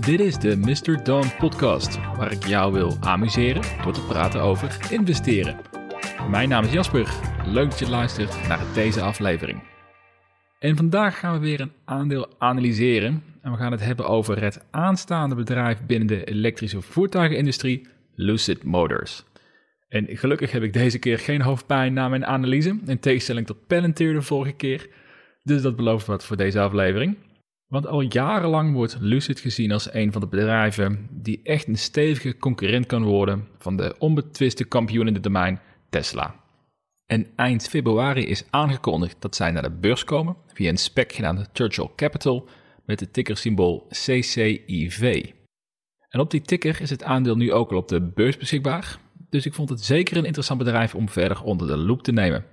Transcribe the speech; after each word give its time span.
Dit 0.00 0.20
is 0.20 0.38
de 0.38 0.56
Mr. 0.56 1.04
Dawn 1.04 1.26
podcast, 1.38 1.98
waar 2.16 2.32
ik 2.32 2.46
jou 2.46 2.72
wil 2.72 2.96
amuseren 3.00 3.62
door 3.82 3.92
te 3.92 4.06
praten 4.06 4.40
over 4.40 4.76
investeren. 4.90 5.56
Mijn 6.30 6.48
naam 6.48 6.64
is 6.64 6.72
Jasper, 6.72 7.14
leuk 7.46 7.70
dat 7.70 7.78
je 7.78 7.88
luistert 7.88 8.48
naar 8.48 8.60
deze 8.74 9.00
aflevering. 9.00 9.62
En 10.58 10.76
vandaag 10.76 11.18
gaan 11.18 11.32
we 11.32 11.38
weer 11.38 11.60
een 11.60 11.72
aandeel 11.84 12.28
analyseren 12.38 13.22
en 13.42 13.50
we 13.50 13.56
gaan 13.56 13.72
het 13.72 13.84
hebben 13.84 14.06
over 14.08 14.42
het 14.42 14.64
aanstaande 14.70 15.34
bedrijf 15.34 15.86
binnen 15.86 16.08
de 16.08 16.24
elektrische 16.24 16.82
voertuigenindustrie, 16.82 17.86
Lucid 18.14 18.64
Motors. 18.64 19.24
En 19.88 20.06
gelukkig 20.08 20.52
heb 20.52 20.62
ik 20.62 20.72
deze 20.72 20.98
keer 20.98 21.18
geen 21.18 21.40
hoofdpijn 21.40 21.92
na 21.92 22.08
mijn 22.08 22.26
analyse, 22.26 22.78
in 22.86 23.00
tegenstelling 23.00 23.46
tot 23.46 23.66
Palantir 23.66 24.12
de 24.12 24.22
vorige 24.22 24.52
keer. 24.52 24.88
Dus 25.42 25.62
dat 25.62 25.76
belooft 25.76 26.06
wat 26.06 26.24
voor 26.24 26.36
deze 26.36 26.60
aflevering. 26.60 27.16
Want 27.68 27.86
al 27.86 28.00
jarenlang 28.00 28.72
wordt 28.72 28.96
Lucid 29.00 29.40
gezien 29.40 29.72
als 29.72 29.92
een 29.92 30.12
van 30.12 30.20
de 30.20 30.26
bedrijven 30.26 31.08
die 31.10 31.40
echt 31.42 31.66
een 31.66 31.78
stevige 31.78 32.36
concurrent 32.36 32.86
kan 32.86 33.04
worden 33.04 33.48
van 33.58 33.76
de 33.76 33.94
onbetwiste 33.98 34.64
kampioen 34.64 35.06
in 35.06 35.14
het 35.14 35.22
domein 35.22 35.60
Tesla. 35.88 36.34
En 37.06 37.26
eind 37.36 37.68
februari 37.68 38.26
is 38.26 38.44
aangekondigd 38.50 39.16
dat 39.18 39.36
zij 39.36 39.50
naar 39.50 39.62
de 39.62 39.70
beurs 39.70 40.04
komen 40.04 40.36
via 40.52 40.68
een 40.68 40.76
spec 40.76 41.12
genaamd 41.12 41.48
Churchill 41.52 41.90
Capital 41.96 42.48
met 42.84 43.00
het 43.00 43.12
tickersymbool 43.12 43.86
CCIV. 43.88 45.30
En 46.08 46.20
op 46.20 46.30
die 46.30 46.42
ticker 46.42 46.80
is 46.80 46.90
het 46.90 47.02
aandeel 47.02 47.36
nu 47.36 47.52
ook 47.52 47.70
al 47.70 47.78
op 47.78 47.88
de 47.88 48.00
beurs 48.00 48.36
beschikbaar, 48.36 48.98
dus 49.30 49.46
ik 49.46 49.54
vond 49.54 49.68
het 49.68 49.84
zeker 49.84 50.16
een 50.16 50.24
interessant 50.24 50.58
bedrijf 50.58 50.94
om 50.94 51.08
verder 51.08 51.42
onder 51.42 51.66
de 51.66 51.76
loep 51.76 52.02
te 52.02 52.12
nemen. 52.12 52.44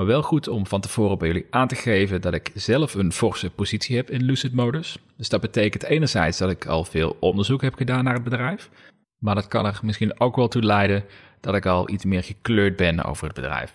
Maar 0.00 0.08
wel 0.08 0.22
goed 0.22 0.48
om 0.48 0.66
van 0.66 0.80
tevoren 0.80 1.18
bij 1.18 1.28
jullie 1.28 1.46
aan 1.50 1.68
te 1.68 1.74
geven 1.74 2.20
dat 2.20 2.34
ik 2.34 2.50
zelf 2.54 2.94
een 2.94 3.12
forse 3.12 3.50
positie 3.50 3.96
heb 3.96 4.10
in 4.10 4.22
Lucid 4.22 4.52
Motors. 4.52 4.98
Dus 5.16 5.28
dat 5.28 5.40
betekent 5.40 5.82
enerzijds 5.82 6.38
dat 6.38 6.50
ik 6.50 6.66
al 6.66 6.84
veel 6.84 7.16
onderzoek 7.18 7.62
heb 7.62 7.74
gedaan 7.74 8.04
naar 8.04 8.14
het 8.14 8.22
bedrijf. 8.22 8.70
Maar 9.18 9.34
dat 9.34 9.48
kan 9.48 9.66
er 9.66 9.80
misschien 9.82 10.20
ook 10.20 10.36
wel 10.36 10.48
toe 10.48 10.62
leiden 10.62 11.04
dat 11.40 11.54
ik 11.54 11.66
al 11.66 11.90
iets 11.90 12.04
meer 12.04 12.22
gekleurd 12.22 12.76
ben 12.76 13.04
over 13.04 13.26
het 13.26 13.34
bedrijf. 13.34 13.72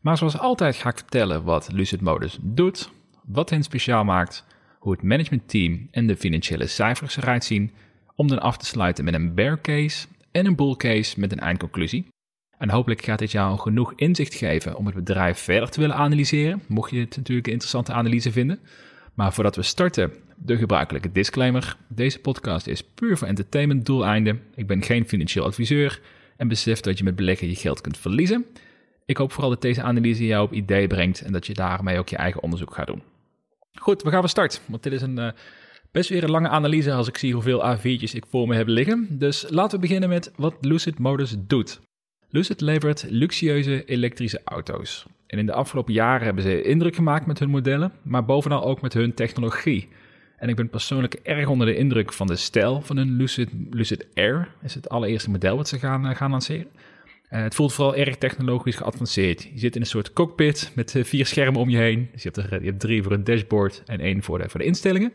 Maar 0.00 0.16
zoals 0.16 0.38
altijd 0.38 0.76
ga 0.76 0.88
ik 0.88 0.96
vertellen 0.96 1.44
wat 1.44 1.72
Lucid 1.72 2.00
Motors 2.00 2.38
doet, 2.40 2.90
wat 3.24 3.50
hen 3.50 3.62
speciaal 3.62 4.04
maakt, 4.04 4.44
hoe 4.78 4.92
het 4.92 5.02
managementteam 5.02 5.88
en 5.90 6.06
de 6.06 6.16
financiële 6.16 6.66
cijfers 6.66 7.16
eruit 7.16 7.44
zien, 7.44 7.72
om 8.14 8.28
dan 8.28 8.40
af 8.40 8.56
te 8.56 8.66
sluiten 8.66 9.04
met 9.04 9.14
een 9.14 9.34
bear 9.34 9.60
case 9.60 10.06
en 10.30 10.46
een 10.46 10.56
bull 10.56 10.76
case 10.76 11.20
met 11.20 11.32
een 11.32 11.40
eindconclusie. 11.40 12.06
En 12.58 12.70
hopelijk 12.70 13.02
gaat 13.02 13.18
dit 13.18 13.32
jou 13.32 13.58
genoeg 13.58 13.92
inzicht 13.96 14.34
geven 14.34 14.76
om 14.76 14.86
het 14.86 14.94
bedrijf 14.94 15.38
verder 15.38 15.70
te 15.70 15.80
willen 15.80 15.96
analyseren, 15.96 16.62
mocht 16.68 16.90
je 16.90 17.00
het 17.00 17.16
natuurlijk 17.16 17.46
een 17.46 17.52
interessante 17.52 17.92
analyse 17.92 18.32
vinden. 18.32 18.58
Maar 19.14 19.32
voordat 19.32 19.56
we 19.56 19.62
starten, 19.62 20.12
de 20.36 20.56
gebruikelijke 20.56 21.12
disclaimer. 21.12 21.76
Deze 21.88 22.18
podcast 22.18 22.66
is 22.66 22.82
puur 22.82 23.16
voor 23.16 23.28
entertainment 23.28 23.86
doeleinden. 23.86 24.42
Ik 24.54 24.66
ben 24.66 24.82
geen 24.82 25.08
financieel 25.08 25.44
adviseur 25.44 26.00
en 26.36 26.48
besef 26.48 26.80
dat 26.80 26.98
je 26.98 27.04
met 27.04 27.16
beleggen 27.16 27.48
je 27.48 27.54
geld 27.54 27.80
kunt 27.80 27.98
verliezen. 27.98 28.46
Ik 29.04 29.16
hoop 29.16 29.32
vooral 29.32 29.50
dat 29.50 29.62
deze 29.62 29.82
analyse 29.82 30.26
jou 30.26 30.44
op 30.44 30.52
idee 30.52 30.86
brengt 30.86 31.20
en 31.20 31.32
dat 31.32 31.46
je 31.46 31.54
daarmee 31.54 31.98
ook 31.98 32.08
je 32.08 32.16
eigen 32.16 32.42
onderzoek 32.42 32.74
gaat 32.74 32.86
doen. 32.86 33.02
Goed, 33.72 34.02
we 34.02 34.10
gaan 34.10 34.20
van 34.20 34.28
start, 34.28 34.60
want 34.66 34.82
dit 34.82 34.92
is 34.92 35.02
een 35.02 35.18
uh, 35.18 35.28
best 35.92 36.08
weer 36.08 36.22
een 36.22 36.30
lange 36.30 36.48
analyse 36.48 36.92
als 36.92 37.08
ik 37.08 37.18
zie 37.18 37.32
hoeveel 37.32 37.76
A4'tjes 37.76 38.14
ik 38.14 38.24
voor 38.30 38.48
me 38.48 38.54
heb 38.54 38.66
liggen. 38.66 39.06
Dus 39.10 39.46
laten 39.48 39.80
we 39.80 39.86
beginnen 39.86 40.08
met 40.08 40.32
wat 40.36 40.54
Lucid 40.60 40.98
Motors 40.98 41.34
doet. 41.38 41.80
Lucid 42.30 42.60
levert 42.60 43.06
luxueuze 43.08 43.84
elektrische 43.84 44.40
auto's. 44.44 45.06
En 45.26 45.38
in 45.38 45.46
de 45.46 45.52
afgelopen 45.52 45.92
jaren 45.92 46.24
hebben 46.24 46.42
ze 46.42 46.62
indruk 46.62 46.94
gemaakt 46.94 47.26
met 47.26 47.38
hun 47.38 47.50
modellen, 47.50 47.92
maar 48.02 48.24
bovenal 48.24 48.64
ook 48.64 48.80
met 48.80 48.92
hun 48.92 49.14
technologie. 49.14 49.88
En 50.36 50.48
ik 50.48 50.56
ben 50.56 50.68
persoonlijk 50.68 51.14
erg 51.14 51.48
onder 51.48 51.66
de 51.66 51.76
indruk 51.76 52.12
van 52.12 52.26
de 52.26 52.36
stijl 52.36 52.80
van 52.80 52.96
hun 52.96 53.16
Lucid, 53.16 53.48
Lucid 53.70 54.06
Air. 54.14 54.48
is 54.62 54.74
het 54.74 54.88
allereerste 54.88 55.30
model 55.30 55.56
wat 55.56 55.68
ze 55.68 55.78
gaan, 55.78 56.06
uh, 56.06 56.16
gaan 56.16 56.30
lanceren. 56.30 56.66
Uh, 57.30 57.42
het 57.42 57.54
voelt 57.54 57.72
vooral 57.72 57.96
erg 57.96 58.16
technologisch 58.16 58.76
geavanceerd. 58.76 59.42
Je 59.42 59.58
zit 59.58 59.74
in 59.74 59.80
een 59.80 59.86
soort 59.86 60.12
cockpit 60.12 60.72
met 60.74 60.94
uh, 60.94 61.04
vier 61.04 61.26
schermen 61.26 61.60
om 61.60 61.68
je 61.68 61.78
heen. 61.78 62.08
Dus 62.12 62.22
je 62.22 62.30
hebt, 62.32 62.50
je 62.50 62.68
hebt 62.68 62.80
drie 62.80 63.02
voor 63.02 63.12
een 63.12 63.24
dashboard 63.24 63.82
en 63.86 64.00
één 64.00 64.22
voor 64.22 64.38
de, 64.38 64.48
voor 64.48 64.60
de 64.60 64.66
instellingen. 64.66 65.12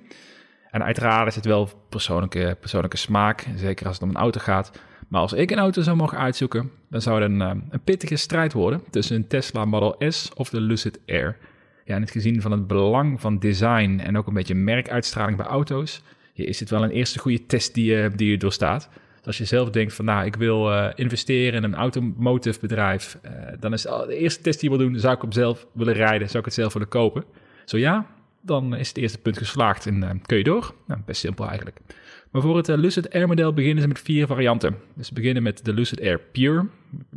En 0.72 0.84
uiteraard 0.84 1.28
is 1.28 1.36
het 1.36 1.46
wel 1.46 1.70
persoonlijke, 1.90 2.58
persoonlijke 2.60 2.98
smaak, 2.98 3.46
zeker 3.56 3.86
als 3.86 3.96
het 3.96 4.04
om 4.04 4.10
een 4.10 4.22
auto 4.22 4.40
gaat. 4.40 4.72
Maar 5.12 5.22
als 5.22 5.34
ik 5.34 5.52
een 5.52 5.60
auto 5.60 5.82
zou 5.82 5.98
mogen 5.98 6.18
uitzoeken, 6.18 6.72
dan 6.90 7.02
zou 7.02 7.22
het 7.22 7.32
een, 7.32 7.42
eh, 7.42 7.52
een 7.70 7.84
pittige 7.84 8.16
strijd 8.16 8.54
worden 8.54 8.82
tussen 8.90 9.16
een 9.16 9.28
Tesla 9.28 9.66
Model 9.66 9.96
S 10.10 10.32
of 10.36 10.50
de 10.50 10.62
Lucid 10.62 11.00
Air. 11.08 11.38
Ja, 11.86 11.96
en 11.96 12.02
het 12.02 12.12
gezien 12.12 12.42
van 12.42 12.52
het 12.52 12.68
belang 12.68 13.22
van 13.22 13.40
design 13.40 14.00
en 14.04 14.18
ook 14.18 14.28
een 14.28 14.34
beetje 14.34 14.56
merkuitstraling 14.56 15.38
bij 15.38 15.46
auto's, 15.46 16.02
is 16.34 16.58
dit 16.58 16.70
wel 16.70 16.84
een 16.84 16.92
eerste 16.92 17.20
goede 17.20 17.46
test 17.46 17.74
die 17.74 17.86
je, 17.86 18.12
die 18.16 18.30
je 18.30 18.38
doorstaat. 18.38 18.90
Dus 19.18 19.26
als 19.26 19.38
je 19.38 19.46
zelf 19.46 19.70
denkt 19.70 19.94
van 19.94 20.06
nou, 20.06 20.26
ik 20.26 20.36
wil 20.36 20.72
uh, 20.72 20.88
investeren 20.96 21.54
in 21.54 21.64
een 21.64 21.76
automotive 21.76 22.60
bedrijf, 22.60 23.18
dan 23.60 23.74
is 23.74 23.82
de 23.82 24.16
eerste 24.18 24.42
test 24.42 24.60
die 24.60 24.70
je 24.70 24.78
wil 24.78 24.88
doen, 24.88 25.00
zou 25.00 25.16
ik 25.16 25.22
hem 25.22 25.32
zelf 25.32 25.68
willen 25.72 25.94
rijden, 25.94 26.28
zou 26.28 26.40
ik 26.40 26.46
het 26.46 26.54
zelf 26.54 26.74
willen 26.74 26.88
kopen. 26.88 27.24
Zo 27.66 27.78
ja, 27.78 28.06
dan 28.42 28.76
is 28.76 28.88
het 28.88 28.98
eerste 28.98 29.18
punt 29.18 29.38
geslaagd 29.38 29.86
en 29.86 30.22
kun 30.26 30.38
je 30.38 30.44
door. 30.44 30.74
Nou, 30.88 31.02
best 31.06 31.20
simpel 31.20 31.48
eigenlijk. 31.48 31.80
Maar 32.32 32.42
voor 32.42 32.58
het 32.58 32.70
uh, 32.70 32.78
Lucid 32.78 33.14
Air 33.14 33.28
model 33.28 33.54
beginnen 33.54 33.82
ze 33.82 33.88
met 33.88 34.00
vier 34.00 34.28
varianten. 34.28 34.76
Dus 34.96 35.08
ze 35.08 35.14
beginnen 35.14 35.44
met 35.44 35.66
de 35.66 35.74
Lucid 35.74 36.02
Air 36.02 36.20
Pure 36.20 36.68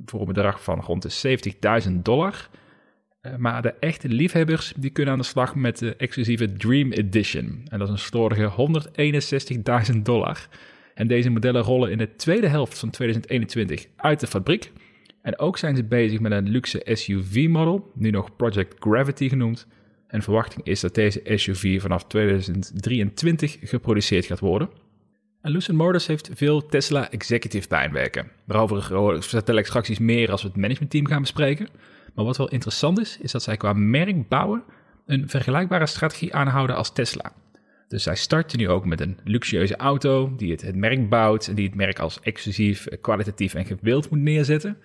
voor 0.05 0.21
een 0.21 0.27
bedrag 0.27 0.63
van 0.63 0.81
rond 0.81 1.03
de 1.03 1.39
70.000 1.89 1.93
dollar. 1.93 2.49
Uh, 3.23 3.37
maar 3.37 3.63
de 3.63 3.75
echte 3.81 4.09
liefhebbers 4.09 4.73
die 4.77 4.91
kunnen 4.91 5.13
aan 5.13 5.19
de 5.19 5.25
slag 5.25 5.55
met 5.55 5.79
de 5.79 5.97
exclusieve 5.97 6.53
Dream 6.53 6.93
Edition. 6.93 7.67
En 7.69 7.79
dat 7.79 7.89
is 7.89 7.95
een 7.95 7.99
slordige 7.99 8.53
161.000 9.93 9.97
dollar. 10.03 10.49
En 10.95 11.07
deze 11.07 11.31
modellen 11.31 11.63
rollen 11.63 11.91
in 11.91 11.99
de 11.99 12.17
tweede 12.17 12.47
helft 12.47 12.79
van 12.79 12.91
2021 12.91 13.87
uit 13.97 14.21
de 14.21 14.27
fabriek. 14.27 14.73
En 15.23 15.39
ook 15.39 15.59
zijn 15.59 15.77
ze 15.77 15.85
bezig 15.85 16.21
met 16.21 16.33
een 16.33 16.49
luxe 16.49 16.81
SUV-model, 16.85 17.91
nu 17.95 18.11
nog 18.11 18.37
Project 18.37 18.75
Gravity 18.79 19.29
genoemd. 19.29 19.67
En 20.07 20.23
verwachting 20.23 20.67
is 20.67 20.81
dat 20.81 20.95
deze 20.95 21.21
SUV 21.25 21.81
vanaf 21.81 22.05
2023 22.05 23.57
geproduceerd 23.63 24.25
gaat 24.25 24.41
worden. 24.41 24.69
Lucid 25.51 25.75
Motors 25.75 26.07
heeft 26.07 26.31
veel 26.35 26.67
Tesla 26.67 27.11
executive 27.11 27.69
pijnwerken. 27.69 28.31
Daarover 28.47 29.23
vertel 29.23 29.57
ik 29.57 29.67
straks 29.67 29.91
iets 29.91 29.99
meer 29.99 30.31
als 30.31 30.43
we 30.43 30.49
het 30.49 30.57
managementteam 30.57 31.07
gaan 31.07 31.21
bespreken. 31.21 31.69
Maar 32.15 32.25
wat 32.25 32.37
wel 32.37 32.49
interessant 32.49 33.01
is, 33.01 33.19
is 33.21 33.33
dat 33.33 33.43
zij 33.43 33.57
qua 33.57 33.73
merk 33.73 34.29
bouwen 34.29 34.63
een 35.07 35.29
vergelijkbare 35.29 35.87
strategie 35.87 36.35
aanhouden 36.35 36.77
als 36.77 36.93
Tesla. 36.93 37.33
Dus 37.89 38.03
zij 38.03 38.17
starten 38.17 38.59
nu 38.59 38.69
ook 38.69 38.85
met 38.85 39.01
een 39.01 39.19
luxueuze 39.25 39.77
auto 39.77 40.35
die 40.37 40.51
het, 40.51 40.63
het 40.63 40.77
merk 40.77 41.09
bouwt 41.09 41.49
en 41.49 41.55
die 41.55 41.67
het 41.67 41.75
merk 41.75 41.99
als 41.99 42.21
exclusief, 42.21 42.87
kwalitatief 43.01 43.55
en 43.55 43.65
gewild 43.65 44.11
moet 44.11 44.21
neerzetten. 44.21 44.77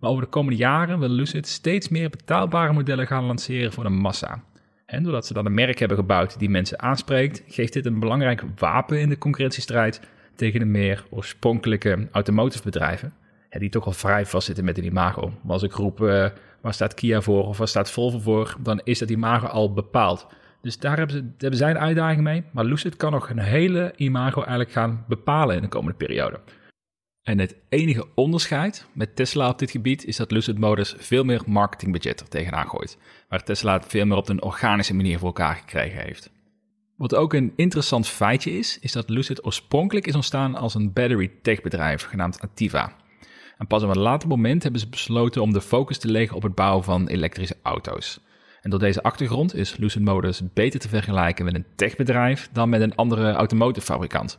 Maar 0.00 0.10
over 0.10 0.22
de 0.22 0.28
komende 0.28 0.58
jaren 0.58 0.98
wil 0.98 1.08
Lucid 1.08 1.46
steeds 1.46 1.88
meer 1.88 2.10
betaalbare 2.10 2.72
modellen 2.72 3.06
gaan 3.06 3.24
lanceren 3.24 3.72
voor 3.72 3.84
de 3.84 3.90
massa. 3.90 4.42
En 4.86 5.02
doordat 5.02 5.26
ze 5.26 5.32
dan 5.32 5.46
een 5.46 5.54
merk 5.54 5.78
hebben 5.78 5.96
gebouwd 5.96 6.38
die 6.38 6.50
mensen 6.50 6.80
aanspreekt, 6.80 7.42
geeft 7.46 7.72
dit 7.72 7.86
een 7.86 7.98
belangrijk 7.98 8.42
wapen 8.56 9.00
in 9.00 9.08
de 9.08 9.18
concurrentiestrijd 9.18 10.00
tegen 10.34 10.60
de 10.60 10.66
meer 10.66 11.04
oorspronkelijke 11.10 12.08
automotive 12.10 12.64
bedrijven. 12.64 13.12
die 13.50 13.68
toch 13.68 13.86
al 13.86 13.92
vrij 13.92 14.26
vastzitten 14.26 14.64
met 14.64 14.78
een 14.78 14.84
imago. 14.84 15.32
Maar 15.42 15.52
als 15.52 15.62
ik 15.62 15.72
roep, 15.72 16.00
uh, 16.00 16.28
waar 16.60 16.74
staat 16.74 16.94
Kia 16.94 17.20
voor 17.20 17.46
of 17.46 17.58
waar 17.58 17.68
staat 17.68 17.90
Volvo 17.90 18.18
voor, 18.18 18.56
dan 18.60 18.80
is 18.84 18.98
dat 18.98 19.10
imago 19.10 19.46
al 19.46 19.72
bepaald. 19.72 20.26
Dus 20.60 20.78
daar 20.78 20.96
hebben, 20.96 21.16
ze, 21.16 21.24
hebben 21.38 21.58
zij 21.58 21.70
een 21.70 21.78
uitdaging 21.78 22.22
mee. 22.22 22.44
Maar 22.52 22.64
Lucid 22.64 22.96
kan 22.96 23.12
nog 23.12 23.30
een 23.30 23.38
hele 23.38 23.92
imago 23.96 24.40
eigenlijk 24.40 24.70
gaan 24.70 25.04
bepalen 25.08 25.56
in 25.56 25.62
de 25.62 25.68
komende 25.68 25.96
periode. 25.96 26.40
En 27.26 27.38
het 27.38 27.56
enige 27.68 28.06
onderscheid 28.14 28.86
met 28.92 29.16
Tesla 29.16 29.48
op 29.48 29.58
dit 29.58 29.70
gebied 29.70 30.04
is 30.04 30.16
dat 30.16 30.30
Lucid 30.30 30.58
Motors 30.58 30.94
veel 30.98 31.24
meer 31.24 31.42
marketingbudget 31.46 32.20
er 32.20 32.28
tegenaan 32.28 32.68
gooit. 32.68 32.98
Waar 33.28 33.44
Tesla 33.44 33.72
het 33.72 33.86
veel 33.86 34.06
meer 34.06 34.16
op 34.16 34.28
een 34.28 34.42
organische 34.42 34.94
manier 34.94 35.18
voor 35.18 35.26
elkaar 35.26 35.54
gekregen 35.54 36.02
heeft. 36.02 36.30
Wat 36.96 37.14
ook 37.14 37.32
een 37.32 37.52
interessant 37.56 38.08
feitje 38.08 38.58
is, 38.58 38.78
is 38.78 38.92
dat 38.92 39.08
Lucid 39.08 39.44
oorspronkelijk 39.44 40.06
is 40.06 40.14
ontstaan 40.14 40.54
als 40.54 40.74
een 40.74 40.92
battery 40.92 41.30
tech 41.42 41.62
bedrijf 41.62 42.02
genaamd 42.02 42.40
Ativa. 42.40 42.96
En 43.58 43.66
pas 43.66 43.82
op 43.82 43.90
een 43.90 44.00
later 44.00 44.28
moment 44.28 44.62
hebben 44.62 44.80
ze 44.80 44.88
besloten 44.88 45.42
om 45.42 45.52
de 45.52 45.60
focus 45.60 45.98
te 45.98 46.10
leggen 46.10 46.36
op 46.36 46.42
het 46.42 46.54
bouwen 46.54 46.84
van 46.84 47.06
elektrische 47.06 47.56
auto's. 47.62 48.20
En 48.60 48.70
door 48.70 48.80
deze 48.80 49.02
achtergrond 49.02 49.54
is 49.54 49.76
Lucid 49.76 50.02
Motors 50.02 50.42
beter 50.54 50.80
te 50.80 50.88
vergelijken 50.88 51.44
met 51.44 51.54
een 51.54 51.66
techbedrijf 51.76 52.48
dan 52.52 52.68
met 52.68 52.80
een 52.80 52.94
andere 52.94 53.32
automotive 53.32 53.86
fabrikant. 53.86 54.38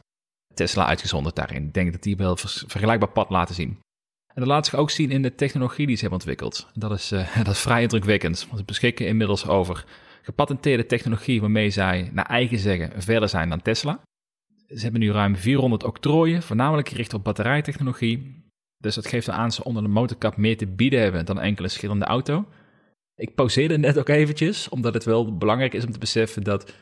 Tesla 0.57 0.85
uitgezonderd 0.85 1.35
daarin. 1.35 1.63
Ik 1.63 1.73
denk 1.73 1.91
dat 1.91 2.03
die 2.03 2.17
wel 2.17 2.31
een 2.31 2.49
vergelijkbaar 2.67 3.09
pad 3.09 3.29
laten 3.29 3.55
zien. 3.55 3.79
En 4.27 4.43
dat 4.43 4.47
laat 4.47 4.65
zich 4.65 4.75
ook 4.75 4.89
zien 4.89 5.11
in 5.11 5.21
de 5.21 5.35
technologie 5.35 5.85
die 5.85 5.95
ze 5.95 6.01
hebben 6.01 6.19
ontwikkeld. 6.19 6.67
Dat 6.73 6.91
is, 6.91 7.11
uh, 7.11 7.35
dat 7.43 7.53
is 7.53 7.59
vrij 7.59 7.81
indrukwekkend, 7.81 8.45
want 8.45 8.57
ze 8.59 8.65
beschikken 8.65 9.07
inmiddels 9.07 9.47
over 9.47 9.85
gepatenteerde 10.21 10.85
technologie 10.85 11.41
waarmee 11.41 11.69
zij, 11.69 12.09
naar 12.13 12.25
eigen 12.25 12.59
zeggen, 12.59 13.01
verder 13.01 13.29
zijn 13.29 13.49
dan 13.49 13.61
Tesla. 13.61 13.99
Ze 14.67 14.81
hebben 14.81 14.99
nu 14.99 15.11
ruim 15.11 15.35
400 15.35 15.83
octrooien, 15.83 16.43
voornamelijk 16.43 16.89
gericht 16.89 17.13
op 17.13 17.23
batterijtechnologie. 17.23 18.45
Dus 18.77 18.95
dat 18.95 19.07
geeft 19.07 19.29
aan 19.29 19.51
ze 19.51 19.63
onder 19.63 19.83
de 19.83 19.89
motorkap 19.89 20.37
meer 20.37 20.57
te 20.57 20.67
bieden 20.67 21.01
hebben 21.01 21.25
dan 21.25 21.39
enkele 21.39 21.67
schillende 21.67 22.05
auto. 22.05 22.45
Ik 23.15 23.35
pauzeerde 23.35 23.77
net 23.77 23.99
ook 23.99 24.09
eventjes, 24.09 24.69
omdat 24.69 24.93
het 24.93 25.03
wel 25.03 25.37
belangrijk 25.37 25.73
is 25.73 25.85
om 25.85 25.91
te 25.91 25.99
beseffen 25.99 26.43
dat 26.43 26.73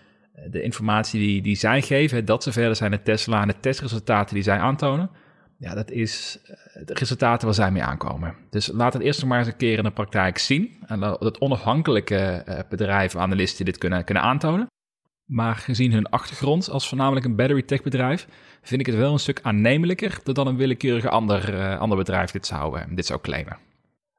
de 0.50 0.62
informatie 0.62 1.20
die, 1.20 1.42
die 1.42 1.56
zij 1.56 1.82
geven, 1.82 2.26
dat 2.26 2.44
ze 2.44 2.52
verder 2.52 2.76
zijn 2.76 2.90
met 2.90 3.06
Tesla 3.06 3.42
en 3.42 3.48
de 3.48 3.60
testresultaten 3.60 4.36
die 4.36 4.44
zij 4.44 4.58
aantonen, 4.58 5.10
ja, 5.58 5.74
dat 5.76 5.92
is 5.92 6.40
de 6.86 6.94
resultaten 6.94 7.46
waar 7.46 7.56
zij 7.56 7.72
mee 7.72 7.84
aankomen. 7.84 8.36
Dus 8.50 8.68
laat 8.74 8.94
het 8.94 9.02
eerst 9.02 9.20
nog 9.20 9.30
maar 9.30 9.40
eens 9.40 9.48
een 9.48 9.58
keer 9.58 9.78
in 9.78 9.84
de 9.84 9.92
praktijk 9.92 10.38
zien. 10.38 10.84
En 10.86 11.00
dat 11.00 11.40
onafhankelijke 11.40 12.44
bedrijven, 12.70 13.20
analisten 13.20 13.66
dit 13.66 13.78
kunnen, 13.78 14.04
kunnen 14.04 14.24
aantonen. 14.24 14.68
Maar 15.26 15.56
gezien 15.56 15.92
hun 15.92 16.10
achtergrond 16.10 16.70
als 16.70 16.88
voornamelijk 16.88 17.26
een 17.26 17.36
battery 17.36 17.62
tech 17.62 17.82
bedrijf, 17.84 18.28
vind 18.62 18.82
ik 18.82 18.86
het 18.86 18.96
wel 18.96 19.14
een 19.14 19.20
stuk 19.20 19.40
aannemelijker 19.42 20.20
dan 20.24 20.48
een 20.48 20.58
willekeurig 20.58 21.06
ander, 21.06 21.78
ander 21.78 21.98
bedrijf 21.98 22.32
dit 22.32 22.46
zou, 22.46 22.80
dit 22.96 23.06
zou 23.06 23.22
claimen. 23.22 23.58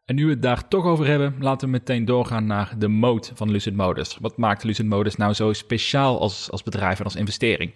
En 0.06 0.14
nu 0.14 0.24
we 0.24 0.30
het 0.30 0.42
daar 0.42 0.68
toch 0.68 0.84
over 0.84 1.06
hebben, 1.06 1.34
laten 1.38 1.66
we 1.66 1.72
meteen 1.72 2.04
doorgaan 2.04 2.46
naar 2.46 2.74
de 2.78 2.88
mode 2.88 3.28
van 3.34 3.50
Lucid 3.50 3.74
Motors. 3.74 4.16
Wat 4.20 4.36
maakt 4.36 4.64
Lucid 4.64 4.86
Motors 4.86 5.16
nou 5.16 5.32
zo 5.32 5.52
speciaal 5.52 6.20
als, 6.20 6.50
als 6.50 6.62
bedrijf 6.62 6.98
en 6.98 7.04
als 7.04 7.16
investering? 7.16 7.72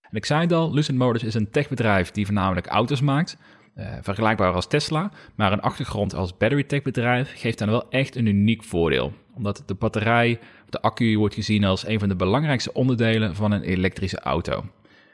En 0.00 0.16
ik 0.16 0.24
zei 0.24 0.40
het 0.40 0.52
al, 0.52 0.74
Lucid 0.74 0.94
Motors 0.94 1.22
is 1.22 1.34
een 1.34 1.50
techbedrijf 1.50 2.10
die 2.10 2.24
voornamelijk 2.24 2.66
auto's 2.66 3.00
maakt, 3.00 3.36
uh, 3.76 3.92
vergelijkbaar 4.02 4.52
als 4.52 4.66
Tesla, 4.66 5.10
maar 5.34 5.52
een 5.52 5.60
achtergrond 5.60 6.14
als 6.14 6.36
battery 6.36 6.64
tech 6.64 6.82
bedrijf 6.82 7.32
geeft 7.36 7.58
dan 7.58 7.68
wel 7.68 7.90
echt 7.90 8.16
een 8.16 8.26
uniek 8.26 8.64
voordeel. 8.64 9.12
Omdat 9.34 9.62
de 9.66 9.74
batterij, 9.74 10.38
de 10.68 10.80
accu 10.80 11.18
wordt 11.18 11.34
gezien 11.34 11.64
als 11.64 11.86
een 11.86 11.98
van 11.98 12.08
de 12.08 12.16
belangrijkste 12.16 12.72
onderdelen 12.72 13.34
van 13.34 13.52
een 13.52 13.62
elektrische 13.62 14.20
auto. 14.20 14.64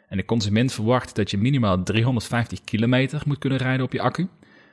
En 0.09 0.17
de 0.17 0.25
consument 0.25 0.73
verwacht 0.73 1.17
dat 1.17 1.31
je 1.31 1.39
minimaal 1.39 1.83
350 1.83 2.61
kilometer 2.65 3.23
moet 3.27 3.39
kunnen 3.39 3.59
rijden 3.59 3.85
op 3.85 3.93
je 3.93 4.01
accu. 4.01 4.29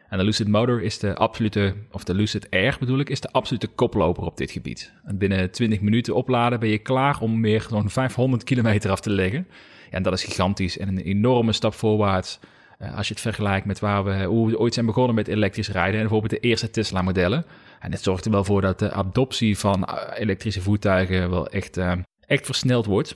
En 0.09 0.17
de 0.17 0.23
Lucid 0.23 0.47
Motor 0.47 0.81
is 0.81 0.99
de 0.99 1.15
absolute, 1.15 1.73
of 1.91 2.03
de 2.03 2.13
Lucid 2.13 2.47
Air 2.49 2.75
bedoel 2.79 2.99
ik, 2.99 3.09
is 3.09 3.21
de 3.21 3.31
absolute 3.31 3.67
koploper 3.67 4.23
op 4.23 4.37
dit 4.37 4.51
gebied. 4.51 4.93
En 5.03 5.17
binnen 5.17 5.51
20 5.51 5.81
minuten 5.81 6.15
opladen 6.15 6.59
ben 6.59 6.69
je 6.69 6.77
klaar 6.77 7.19
om 7.19 7.39
meer 7.39 7.65
dan 7.69 7.89
500 7.89 8.43
kilometer 8.43 8.91
af 8.91 8.99
te 8.99 9.09
leggen. 9.09 9.47
Ja, 9.89 9.97
en 9.97 10.03
dat 10.03 10.13
is 10.13 10.23
gigantisch 10.23 10.77
en 10.77 10.87
een 10.87 10.97
enorme 10.97 11.51
stap 11.51 11.73
voorwaarts 11.73 12.39
uh, 12.79 12.97
als 12.97 13.07
je 13.07 13.13
het 13.13 13.21
vergelijkt 13.21 13.65
met 13.65 13.79
waar 13.79 14.03
we, 14.03 14.23
hoe 14.23 14.49
we 14.49 14.59
ooit 14.59 14.73
zijn 14.73 14.85
begonnen 14.85 15.15
met 15.15 15.27
elektrisch 15.27 15.69
rijden 15.69 15.93
en 15.93 15.99
bijvoorbeeld 15.99 16.41
de 16.41 16.47
eerste 16.47 16.69
Tesla-modellen. 16.69 17.45
En 17.79 17.91
het 17.91 18.03
zorgt 18.03 18.25
er 18.25 18.31
wel 18.31 18.43
voor 18.43 18.61
dat 18.61 18.79
de 18.79 18.91
adoptie 18.91 19.57
van 19.57 19.85
eh, 19.85 20.19
elektrische 20.19 20.61
voertuigen 20.61 21.29
wel 21.29 21.47
echt, 21.47 21.77
uh, 21.77 21.91
echt 22.25 22.45
versneld 22.45 22.85
wordt. 22.85 23.15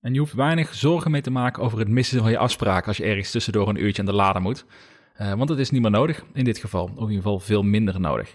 En 0.00 0.12
je 0.12 0.18
hoeft 0.18 0.32
weinig 0.32 0.74
zorgen 0.74 1.10
mee 1.10 1.20
te 1.20 1.30
maken 1.30 1.62
over 1.62 1.78
het 1.78 1.88
missen 1.88 2.20
van 2.20 2.30
je 2.30 2.38
afspraak 2.38 2.86
als 2.86 2.96
je 2.96 3.04
ergens 3.04 3.30
tussendoor 3.30 3.68
een 3.68 3.82
uurtje 3.82 4.02
aan 4.02 4.08
de 4.08 4.12
lader 4.12 4.42
moet. 4.42 4.64
Uh, 5.20 5.32
want 5.32 5.48
dat 5.48 5.58
is 5.58 5.70
niet 5.70 5.82
meer 5.82 5.90
nodig 5.90 6.24
in 6.32 6.44
dit 6.44 6.58
geval, 6.58 6.84
of 6.84 6.90
in 6.90 7.00
ieder 7.00 7.16
geval 7.16 7.38
veel 7.38 7.62
minder 7.62 8.00
nodig. 8.00 8.34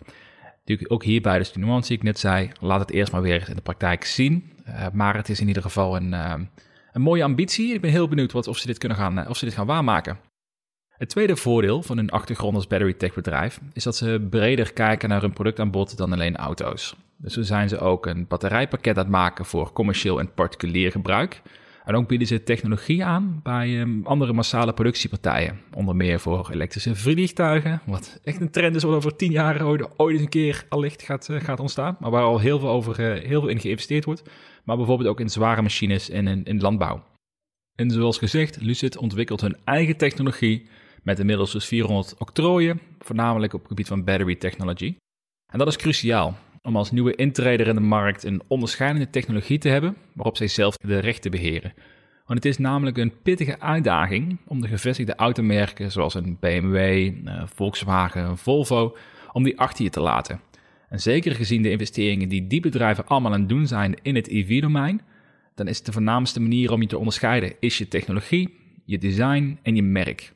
Ook 0.87 1.03
hierbij 1.03 1.37
dus 1.37 1.51
de 1.51 1.59
nuance 1.59 1.87
die 1.87 1.97
ik 1.97 2.03
net 2.03 2.19
zei, 2.19 2.49
laat 2.59 2.79
het 2.79 2.91
eerst 2.91 3.11
maar 3.11 3.21
weer 3.21 3.49
in 3.49 3.55
de 3.55 3.61
praktijk 3.61 4.03
zien. 4.03 4.51
Uh, 4.67 4.85
maar 4.93 5.15
het 5.15 5.29
is 5.29 5.39
in 5.39 5.47
ieder 5.47 5.61
geval 5.61 5.95
een, 5.95 6.11
uh, 6.11 6.33
een 6.91 7.01
mooie 7.01 7.23
ambitie. 7.23 7.73
Ik 7.73 7.81
ben 7.81 7.91
heel 7.91 8.07
benieuwd 8.07 8.31
wat, 8.31 8.47
of, 8.47 8.57
ze 8.57 8.67
dit 8.67 8.77
kunnen 8.77 8.97
gaan, 8.97 9.27
of 9.27 9.37
ze 9.37 9.45
dit 9.45 9.53
gaan 9.53 9.65
waarmaken. 9.65 10.17
Het 10.89 11.09
tweede 11.09 11.35
voordeel 11.35 11.83
van 11.83 11.97
hun 11.97 12.09
achtergrond 12.09 12.55
als 12.55 12.67
battery 12.67 12.93
tech 12.93 13.13
bedrijf 13.13 13.59
is 13.73 13.83
dat 13.83 13.95
ze 13.95 14.27
breder 14.29 14.73
kijken 14.73 15.09
naar 15.09 15.21
hun 15.21 15.33
productaanbod 15.33 15.97
dan 15.97 16.13
alleen 16.13 16.35
auto's. 16.35 16.95
Dus 17.17 17.33
zo 17.33 17.41
zijn 17.41 17.69
ze 17.69 17.79
ook 17.79 18.05
een 18.05 18.27
batterijpakket 18.27 18.97
aan 18.97 19.03
het 19.03 19.11
maken 19.11 19.45
voor 19.45 19.73
commercieel 19.73 20.19
en 20.19 20.33
particulier 20.33 20.91
gebruik. 20.91 21.41
En 21.87 21.95
ook 21.95 22.07
bieden 22.07 22.27
ze 22.27 22.43
technologie 22.43 23.05
aan 23.05 23.39
bij 23.43 23.79
um, 23.79 24.01
andere 24.05 24.33
massale 24.33 24.73
productiepartijen. 24.73 25.59
Onder 25.73 25.95
meer 25.95 26.19
voor 26.19 26.49
elektrische 26.51 26.95
vliegtuigen, 26.95 27.81
wat 27.85 28.19
echt 28.23 28.41
een 28.41 28.51
trend 28.51 28.75
is 28.75 28.83
wat 28.83 28.95
over 28.95 29.15
tien 29.15 29.31
jaar 29.31 29.65
ooit, 29.65 29.99
ooit 29.99 30.13
eens 30.13 30.23
een 30.23 30.29
keer 30.29 30.65
allicht 30.69 31.01
gaat, 31.01 31.27
uh, 31.29 31.39
gaat 31.39 31.59
ontstaan. 31.59 31.97
Maar 31.99 32.11
waar 32.11 32.23
al 32.23 32.39
heel 32.39 32.59
veel, 32.59 32.69
over, 32.69 32.99
uh, 32.99 33.23
heel 33.23 33.39
veel 33.39 33.49
in 33.49 33.59
geïnvesteerd 33.59 34.05
wordt. 34.05 34.23
Maar 34.63 34.77
bijvoorbeeld 34.77 35.09
ook 35.09 35.19
in 35.19 35.29
zware 35.29 35.61
machines 35.61 36.09
en 36.09 36.27
in, 36.27 36.43
in 36.43 36.61
landbouw. 36.61 37.03
En 37.75 37.91
zoals 37.91 38.17
gezegd, 38.17 38.61
Lucid 38.61 38.97
ontwikkelt 38.97 39.41
hun 39.41 39.57
eigen 39.63 39.97
technologie 39.97 40.67
met 41.03 41.19
inmiddels 41.19 41.51
dus 41.51 41.65
400 41.65 42.15
octrooien, 42.17 42.81
voornamelijk 42.99 43.53
op 43.53 43.59
het 43.59 43.69
gebied 43.69 43.87
van 43.87 44.03
battery 44.03 44.35
technology. 44.35 44.95
En 45.51 45.57
dat 45.59 45.67
is 45.67 45.75
cruciaal 45.75 46.37
om 46.67 46.75
als 46.75 46.91
nieuwe 46.91 47.15
intreder 47.15 47.67
in 47.67 47.75
de 47.75 47.81
markt 47.81 48.23
een 48.23 48.41
onderscheidende 48.47 49.09
technologie 49.09 49.57
te 49.57 49.69
hebben 49.69 49.95
waarop 50.13 50.37
zij 50.37 50.47
zelf 50.47 50.77
de 50.77 50.99
rechten 50.99 51.31
beheren. 51.31 51.73
Want 52.25 52.43
het 52.43 52.45
is 52.45 52.57
namelijk 52.57 52.97
een 52.97 53.13
pittige 53.21 53.59
uitdaging 53.59 54.37
om 54.47 54.61
de 54.61 54.67
gevestigde 54.67 55.15
automerken 55.15 55.91
zoals 55.91 56.13
een 56.13 56.37
BMW, 56.39 56.77
eh, 56.77 57.43
Volkswagen, 57.45 58.37
Volvo, 58.37 58.97
om 59.31 59.43
die 59.43 59.59
achter 59.59 59.83
je 59.83 59.89
te 59.89 59.99
laten. 59.99 60.41
En 60.89 60.99
zeker 60.99 61.35
gezien 61.35 61.61
de 61.61 61.69
investeringen 61.69 62.29
die 62.29 62.47
die 62.47 62.61
bedrijven 62.61 63.07
allemaal 63.07 63.33
aan 63.33 63.39
het 63.39 63.49
doen 63.49 63.67
zijn 63.67 63.95
in 64.01 64.15
het 64.15 64.27
EV-domein, 64.27 65.01
dan 65.55 65.67
is 65.67 65.83
de 65.83 65.91
voornaamste 65.91 66.41
manier 66.41 66.71
om 66.71 66.81
je 66.81 66.87
te 66.87 66.97
onderscheiden 66.97 67.53
is 67.59 67.77
je 67.77 67.87
technologie, 67.87 68.57
je 68.85 68.97
design 68.97 69.59
en 69.61 69.75
je 69.75 69.83
merk. 69.83 70.33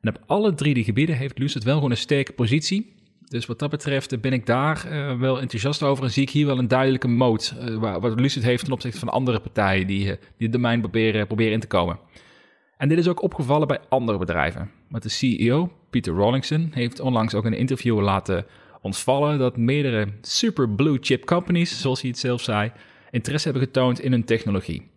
En 0.00 0.08
op 0.08 0.22
alle 0.26 0.54
drie 0.54 0.74
die 0.74 0.84
gebieden 0.84 1.16
heeft 1.16 1.38
Lucid 1.38 1.64
wel 1.64 1.74
gewoon 1.74 1.90
een 1.90 1.96
sterke 1.96 2.32
positie. 2.32 2.92
Dus 3.32 3.46
wat 3.46 3.58
dat 3.58 3.70
betreft 3.70 4.20
ben 4.20 4.32
ik 4.32 4.46
daar 4.46 4.86
uh, 4.90 5.18
wel 5.18 5.40
enthousiast 5.40 5.82
over 5.82 6.04
en 6.04 6.10
zie 6.10 6.22
ik 6.22 6.30
hier 6.30 6.46
wel 6.46 6.58
een 6.58 6.68
duidelijke 6.68 7.08
moot 7.08 7.54
uh, 7.68 7.96
wat 7.96 8.20
Lucid 8.20 8.42
heeft 8.42 8.64
ten 8.64 8.72
opzichte 8.72 8.98
van 8.98 9.08
andere 9.08 9.40
partijen 9.40 9.86
die, 9.86 10.00
uh, 10.00 10.06
die 10.06 10.16
het 10.36 10.52
domein 10.52 10.80
proberen, 10.80 11.26
proberen 11.26 11.52
in 11.52 11.60
te 11.60 11.66
komen. 11.66 11.98
En 12.76 12.88
dit 12.88 12.98
is 12.98 13.08
ook 13.08 13.22
opgevallen 13.22 13.68
bij 13.68 13.78
andere 13.88 14.18
bedrijven. 14.18 14.70
Want 14.88 15.02
de 15.02 15.08
CEO, 15.08 15.72
Peter 15.90 16.14
Rawlingson, 16.14 16.70
heeft 16.74 17.00
onlangs 17.00 17.34
ook 17.34 17.44
een 17.44 17.52
interview 17.52 18.00
laten 18.00 18.46
ontvallen 18.80 19.38
dat 19.38 19.56
meerdere 19.56 20.08
super 20.20 20.68
blue 20.68 20.98
chip 21.00 21.24
companies, 21.24 21.80
zoals 21.80 22.00
hij 22.00 22.10
het 22.10 22.18
zelf 22.18 22.40
zei, 22.42 22.72
interesse 23.10 23.48
hebben 23.48 23.66
getoond 23.66 24.00
in 24.00 24.12
hun 24.12 24.24
technologie. 24.24 24.90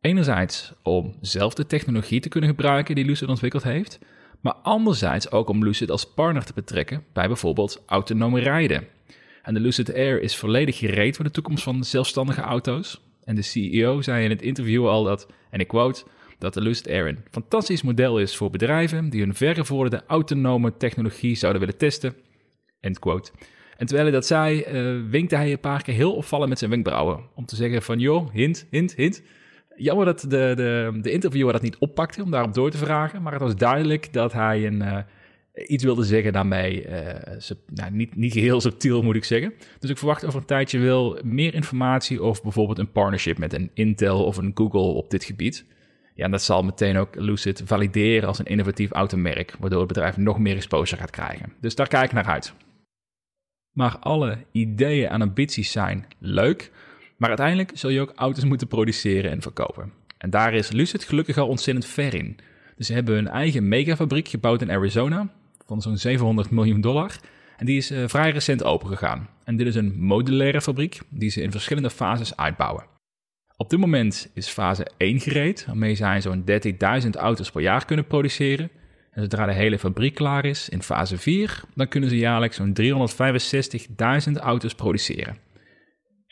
Enerzijds 0.00 0.72
om 0.82 1.14
zelf 1.20 1.54
de 1.54 1.66
technologie 1.66 2.20
te 2.20 2.28
kunnen 2.28 2.50
gebruiken 2.50 2.94
die 2.94 3.04
Lucid 3.04 3.28
ontwikkeld 3.28 3.62
heeft, 3.62 3.98
maar 4.42 4.54
anderzijds 4.54 5.30
ook 5.30 5.48
om 5.48 5.64
Lucid 5.64 5.90
als 5.90 6.12
partner 6.12 6.44
te 6.44 6.52
betrekken 6.52 7.04
bij 7.12 7.26
bijvoorbeeld 7.26 7.82
autonome 7.86 8.40
rijden. 8.40 8.86
En 9.42 9.54
de 9.54 9.60
Lucid 9.60 9.94
Air 9.94 10.22
is 10.22 10.36
volledig 10.36 10.78
gereed 10.78 11.16
voor 11.16 11.24
de 11.24 11.30
toekomst 11.30 11.62
van 11.62 11.84
zelfstandige 11.84 12.40
auto's. 12.40 13.00
En 13.24 13.34
de 13.34 13.42
CEO 13.42 14.02
zei 14.02 14.24
in 14.24 14.30
het 14.30 14.42
interview 14.42 14.88
al 14.88 15.04
dat, 15.04 15.26
en 15.50 15.60
ik 15.60 15.68
quote, 15.68 16.04
dat 16.38 16.54
de 16.54 16.60
Lucid 16.60 16.88
Air 16.88 17.08
een 17.08 17.24
fantastisch 17.30 17.82
model 17.82 18.18
is 18.18 18.36
voor 18.36 18.50
bedrijven 18.50 19.10
die 19.10 19.20
hun 19.20 19.34
vergevorderde 19.34 20.02
autonome 20.06 20.76
technologie 20.76 21.34
zouden 21.34 21.60
willen 21.60 21.78
testen. 21.78 22.14
End 22.80 22.98
quote. 22.98 23.30
En 23.76 23.86
terwijl 23.86 24.08
hij 24.08 24.16
dat 24.16 24.26
zei, 24.26 24.64
uh, 24.68 25.10
winkte 25.10 25.36
hij 25.36 25.52
een 25.52 25.60
paar 25.60 25.82
keer 25.82 25.94
heel 25.94 26.14
opvallend 26.14 26.48
met 26.48 26.58
zijn 26.58 26.70
wenkbrauwen. 26.70 27.20
Om 27.34 27.46
te 27.46 27.56
zeggen 27.56 27.82
van, 27.82 27.98
joh, 27.98 28.32
hint, 28.32 28.66
hint, 28.70 28.94
hint. 28.94 29.22
Jammer 29.82 30.04
dat 30.04 30.20
de, 30.20 30.52
de, 30.56 30.98
de 31.00 31.10
interviewer 31.10 31.52
dat 31.52 31.62
niet 31.62 31.78
oppakte 31.78 32.22
om 32.22 32.30
daarop 32.30 32.54
door 32.54 32.70
te 32.70 32.76
vragen. 32.76 33.22
Maar 33.22 33.32
het 33.32 33.42
was 33.42 33.56
duidelijk 33.56 34.12
dat 34.12 34.32
hij 34.32 34.66
een, 34.66 34.82
uh, 34.82 34.98
iets 35.66 35.84
wilde 35.84 36.04
zeggen 36.04 36.32
daarmee. 36.32 36.86
Uh, 36.86 36.96
nou, 37.66 37.92
niet, 37.92 38.16
niet 38.16 38.32
geheel 38.32 38.60
subtiel, 38.60 39.02
moet 39.02 39.16
ik 39.16 39.24
zeggen. 39.24 39.54
Dus 39.78 39.90
ik 39.90 39.98
verwacht 39.98 40.24
over 40.24 40.40
een 40.40 40.46
tijdje 40.46 40.78
wel 40.78 41.18
meer 41.24 41.54
informatie 41.54 42.20
over 42.20 42.42
bijvoorbeeld 42.42 42.78
een 42.78 42.92
partnership 42.92 43.38
met 43.38 43.52
een 43.52 43.70
Intel 43.74 44.24
of 44.24 44.36
een 44.36 44.50
Google 44.54 44.80
op 44.80 45.10
dit 45.10 45.24
gebied. 45.24 45.66
Ja, 46.14 46.24
en 46.24 46.30
dat 46.30 46.42
zal 46.42 46.62
meteen 46.62 46.96
ook 46.96 47.14
Lucid 47.14 47.62
valideren 47.64 48.28
als 48.28 48.38
een 48.38 48.44
innovatief 48.44 48.90
automerk, 48.90 49.56
waardoor 49.60 49.78
het 49.78 49.88
bedrijf 49.88 50.16
nog 50.16 50.38
meer 50.38 50.56
exposure 50.56 51.00
gaat 51.00 51.10
krijgen. 51.10 51.52
Dus 51.60 51.74
daar 51.74 51.88
kijk 51.88 52.04
ik 52.04 52.12
naar 52.12 52.26
uit. 52.26 52.54
Maar 53.72 53.98
alle 53.98 54.38
ideeën 54.52 55.08
en 55.08 55.22
ambities 55.22 55.72
zijn 55.72 56.06
leuk, 56.18 56.70
maar 57.22 57.30
uiteindelijk 57.30 57.70
zul 57.74 57.90
je 57.90 58.00
ook 58.00 58.12
auto's 58.14 58.44
moeten 58.44 58.66
produceren 58.66 59.30
en 59.30 59.42
verkopen. 59.42 59.92
En 60.18 60.30
daar 60.30 60.54
is 60.54 60.70
Lucid 60.70 61.04
gelukkig 61.04 61.38
al 61.38 61.48
ontzettend 61.48 61.86
ver 61.86 62.14
in. 62.14 62.36
Dus 62.76 62.86
ze 62.86 62.92
hebben 62.92 63.14
hun 63.14 63.28
eigen 63.28 63.68
megafabriek 63.68 64.28
gebouwd 64.28 64.62
in 64.62 64.70
Arizona 64.70 65.28
van 65.66 65.82
zo'n 65.82 65.96
700 65.96 66.50
miljoen 66.50 66.80
dollar. 66.80 67.16
En 67.56 67.66
die 67.66 67.76
is 67.76 67.90
uh, 67.90 68.04
vrij 68.06 68.30
recent 68.30 68.64
opengegaan. 68.64 69.28
En 69.44 69.56
dit 69.56 69.66
is 69.66 69.74
een 69.74 69.94
modulaire 69.98 70.60
fabriek 70.60 71.00
die 71.08 71.30
ze 71.30 71.42
in 71.42 71.50
verschillende 71.50 71.90
fases 71.90 72.36
uitbouwen. 72.36 72.84
Op 73.56 73.70
dit 73.70 73.78
moment 73.78 74.30
is 74.34 74.48
fase 74.48 74.86
1 74.96 75.20
gereed, 75.20 75.64
waarmee 75.66 75.94
zij 75.94 76.20
zo'n 76.20 76.44
30.000 77.04 77.10
auto's 77.10 77.50
per 77.50 77.62
jaar 77.62 77.84
kunnen 77.84 78.06
produceren. 78.06 78.70
En 79.10 79.22
zodra 79.22 79.46
de 79.46 79.52
hele 79.52 79.78
fabriek 79.78 80.14
klaar 80.14 80.44
is, 80.44 80.68
in 80.68 80.82
fase 80.82 81.18
4, 81.18 81.62
dan 81.74 81.88
kunnen 81.88 82.08
ze 82.08 82.16
jaarlijks 82.16 82.56
zo'n 82.56 82.76
365.000 84.28 84.32
auto's 84.40 84.74
produceren. 84.74 85.50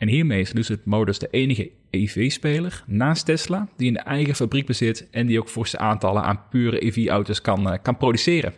En 0.01 0.09
hiermee 0.09 0.41
is 0.41 0.53
Lucid 0.53 0.85
Motors 0.85 1.19
de 1.19 1.29
enige 1.31 1.71
EV-speler 1.91 2.85
naast 2.87 3.25
Tesla 3.25 3.69
die 3.77 3.89
een 3.89 3.97
eigen 3.97 4.35
fabriek 4.35 4.67
bezit 4.67 5.09
en 5.11 5.27
die 5.27 5.41
ook 5.41 5.49
forse 5.49 5.79
aantallen 5.79 6.23
aan 6.23 6.43
pure 6.51 6.85
EV-auto's 6.87 7.41
kan, 7.41 7.73
uh, 7.73 7.79
kan 7.83 7.97
produceren. 7.97 8.53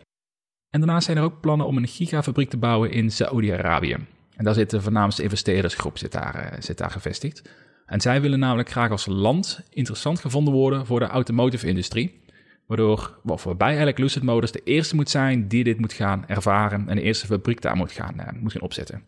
En 0.71 0.81
daarnaast 0.81 1.05
zijn 1.05 1.17
er 1.17 1.23
ook 1.23 1.41
plannen 1.41 1.67
om 1.67 1.77
een 1.77 1.89
gigafabriek 1.89 2.51
te 2.51 2.57
bouwen 2.57 2.91
in 2.91 3.11
Saoedi-Arabië. 3.11 3.97
En 4.37 4.45
daar 4.45 4.55
zit 4.55 4.71
de 4.71 4.81
voornaamste 4.81 5.23
investeerdersgroep 5.23 5.99
zit 5.99 6.13
daar, 6.13 6.53
uh, 6.53 6.61
zit 6.61 6.79
daar 6.79 6.91
gevestigd. 6.91 7.51
En 7.87 8.01
zij 8.01 8.21
willen 8.21 8.39
namelijk 8.39 8.71
graag 8.71 8.91
als 8.91 9.07
land 9.07 9.61
interessant 9.71 10.21
gevonden 10.21 10.55
worden 10.55 10.87
voor 10.87 10.99
de 10.99 11.07
automotive-industrie. 11.07 12.21
Waardoor, 12.67 13.19
waarbij 13.23 13.67
eigenlijk 13.67 13.99
Lucid 13.99 14.23
Motors 14.23 14.53
de 14.53 14.63
eerste 14.65 14.95
moet 14.95 15.11
zijn 15.11 15.49
die 15.49 15.65
dit 15.65 15.81
moet 15.81 15.93
gaan 15.93 16.25
ervaren 16.29 16.89
en 16.89 16.97
de 16.97 17.03
eerste 17.03 17.27
fabriek 17.27 17.61
daar 17.61 17.77
moet 17.77 17.93
gaan, 17.93 18.15
uh, 18.19 18.27
moet 18.41 18.53
gaan 18.53 18.63
opzetten. 18.63 19.03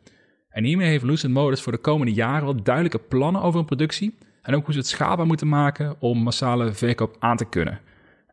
En 0.54 0.64
hiermee 0.64 0.88
heeft 0.88 1.04
Lucid 1.04 1.30
Motors 1.30 1.60
voor 1.60 1.72
de 1.72 1.78
komende 1.78 2.12
jaren 2.12 2.44
wel 2.44 2.62
duidelijke 2.62 2.98
plannen 2.98 3.42
over 3.42 3.56
hun 3.56 3.66
productie 3.66 4.14
En 4.42 4.54
ook 4.54 4.64
hoe 4.64 4.72
ze 4.72 4.78
het 4.78 4.88
schaalbaar 4.88 5.26
moeten 5.26 5.48
maken 5.48 5.96
om 5.98 6.18
massale 6.18 6.72
verkoop 6.72 7.16
aan 7.18 7.36
te 7.36 7.44
kunnen. 7.44 7.80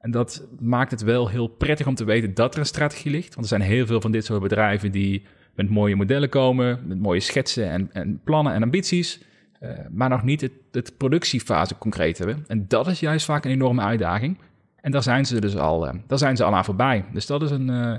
En 0.01 0.11
dat 0.11 0.47
maakt 0.59 0.91
het 0.91 1.01
wel 1.01 1.29
heel 1.29 1.47
prettig 1.47 1.87
om 1.87 1.95
te 1.95 2.03
weten 2.03 2.33
dat 2.33 2.53
er 2.53 2.59
een 2.59 2.65
strategie 2.65 3.11
ligt. 3.11 3.35
Want 3.35 3.51
er 3.51 3.57
zijn 3.57 3.69
heel 3.69 3.85
veel 3.85 4.01
van 4.01 4.11
dit 4.11 4.25
soort 4.25 4.41
bedrijven 4.41 4.91
die 4.91 5.23
met 5.55 5.69
mooie 5.69 5.95
modellen 5.95 6.29
komen, 6.29 6.79
met 6.85 6.99
mooie 6.99 7.19
schetsen 7.19 7.69
en, 7.69 7.89
en 7.93 8.21
plannen 8.23 8.53
en 8.53 8.63
ambities, 8.63 9.21
uh, 9.61 9.69
maar 9.89 10.09
nog 10.09 10.23
niet 10.23 10.49
het, 10.71 10.97
productiefase 10.97 11.77
concreet 11.77 12.17
hebben. 12.17 12.43
En 12.47 12.65
dat 12.67 12.87
is 12.87 12.99
juist 12.99 13.25
vaak 13.25 13.45
een 13.45 13.51
enorme 13.51 13.81
uitdaging. 13.81 14.37
En 14.75 14.91
daar 14.91 15.03
zijn 15.03 15.25
ze 15.25 15.41
dus 15.41 15.57
al, 15.57 15.87
uh, 15.87 15.93
daar 16.07 16.17
zijn 16.17 16.35
ze 16.35 16.43
al 16.43 16.55
aan 16.55 16.65
voorbij. 16.65 17.05
Dus 17.13 17.25
dat 17.25 17.41
is 17.41 17.51
een, 17.51 17.67
uh, 17.69 17.95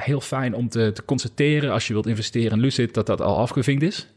heel 0.00 0.20
fijn 0.20 0.54
om 0.54 0.68
te, 0.68 0.90
te 0.92 1.04
constateren 1.04 1.72
als 1.72 1.86
je 1.86 1.92
wilt 1.92 2.06
investeren 2.06 2.52
in 2.52 2.60
Lucid, 2.60 2.94
dat 2.94 3.06
dat 3.06 3.20
al 3.20 3.38
afgevinkt 3.38 3.82
is. 3.82 4.08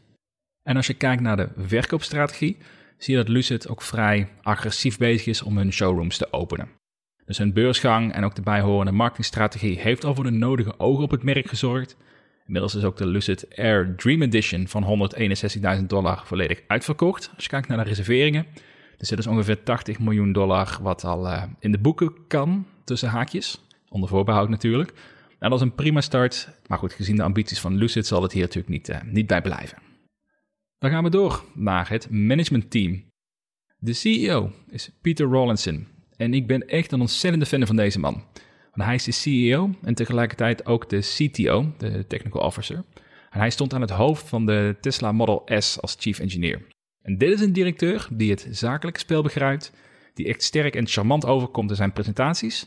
En 0.62 0.76
als 0.76 0.86
je 0.86 0.94
kijkt 0.94 1.22
naar 1.22 1.36
de 1.36 1.48
verkoopstrategie, 1.56 2.56
zie 2.98 3.16
je 3.16 3.20
dat 3.20 3.28
Lucid 3.28 3.68
ook 3.68 3.82
vrij 3.82 4.28
agressief 4.42 4.98
bezig 4.98 5.26
is 5.26 5.42
om 5.42 5.56
hun 5.56 5.72
showrooms 5.72 6.16
te 6.16 6.32
openen. 6.32 6.68
Dus 7.24 7.38
hun 7.38 7.52
beursgang 7.52 8.12
en 8.12 8.24
ook 8.24 8.34
de 8.34 8.42
bijhorende 8.42 8.92
marketingstrategie 8.92 9.78
heeft 9.78 10.04
al 10.04 10.14
voor 10.14 10.24
de 10.24 10.30
nodige 10.30 10.78
ogen 10.78 11.04
op 11.04 11.10
het 11.10 11.22
merk 11.22 11.48
gezorgd. 11.48 11.96
Inmiddels 12.46 12.74
is 12.74 12.84
ook 12.84 12.96
de 12.96 13.06
Lucid 13.06 13.56
Air 13.56 13.94
Dream 13.96 14.22
Edition 14.22 14.68
van 14.68 15.10
161.000 15.78 15.84
dollar 15.86 16.22
volledig 16.24 16.62
uitverkocht. 16.66 17.30
Als 17.34 17.44
je 17.44 17.50
kijkt 17.50 17.68
naar 17.68 17.76
de 17.76 17.88
reserveringen. 17.88 18.46
Dus 18.96 19.10
er 19.10 19.18
is 19.18 19.26
ongeveer 19.26 19.62
80 19.62 19.98
miljoen 19.98 20.32
dollar 20.32 20.78
wat 20.82 21.04
al 21.04 21.26
uh, 21.26 21.42
in 21.58 21.72
de 21.72 21.78
boeken 21.78 22.12
kan, 22.28 22.66
tussen 22.84 23.08
haakjes. 23.08 23.60
Onder 23.88 24.08
voorbehoud 24.08 24.48
natuurlijk. 24.48 24.92
Nou, 25.38 25.52
dat 25.52 25.60
is 25.60 25.66
een 25.66 25.74
prima 25.74 26.00
start. 26.00 26.48
Maar 26.66 26.78
goed, 26.78 26.92
gezien 26.92 27.16
de 27.16 27.22
ambities 27.22 27.60
van 27.60 27.74
Lucid 27.76 28.06
zal 28.06 28.22
het 28.22 28.32
hier 28.32 28.42
natuurlijk 28.42 28.68
niet, 28.68 28.88
uh, 28.88 28.96
niet 29.04 29.26
bij 29.26 29.42
blijven. 29.42 29.78
Dan 30.78 30.90
gaan 30.90 31.04
we 31.04 31.10
door 31.10 31.44
naar 31.54 31.88
het 31.88 32.10
managementteam. 32.10 33.04
De 33.76 33.92
CEO 33.92 34.52
is 34.68 34.90
Peter 35.00 35.30
Rawlinson. 35.30 35.86
En 36.16 36.34
ik 36.34 36.46
ben 36.46 36.68
echt 36.68 36.92
een 36.92 37.00
ontzettende 37.00 37.46
fan 37.46 37.66
van 37.66 37.76
deze 37.76 37.98
man. 37.98 38.24
Want 38.72 38.88
hij 38.88 38.94
is 38.94 39.04
de 39.04 39.12
CEO 39.12 39.70
en 39.82 39.94
tegelijkertijd 39.94 40.66
ook 40.66 40.88
de 40.88 40.98
CTO, 40.98 41.72
de 41.78 42.06
Technical 42.06 42.42
Officer. 42.42 42.84
En 43.30 43.38
hij 43.38 43.50
stond 43.50 43.74
aan 43.74 43.80
het 43.80 43.90
hoofd 43.90 44.28
van 44.28 44.46
de 44.46 44.76
Tesla 44.80 45.12
Model 45.12 45.42
S 45.46 45.80
als 45.80 45.96
Chief 45.98 46.18
Engineer. 46.18 46.66
En 47.02 47.18
dit 47.18 47.32
is 47.32 47.40
een 47.40 47.52
directeur 47.52 48.08
die 48.12 48.30
het 48.30 48.48
zakelijke 48.50 49.00
spel 49.00 49.22
begrijpt, 49.22 49.72
die 50.14 50.26
echt 50.26 50.42
sterk 50.42 50.74
en 50.74 50.86
charmant 50.86 51.26
overkomt 51.26 51.70
in 51.70 51.76
zijn 51.76 51.92
presentaties 51.92 52.66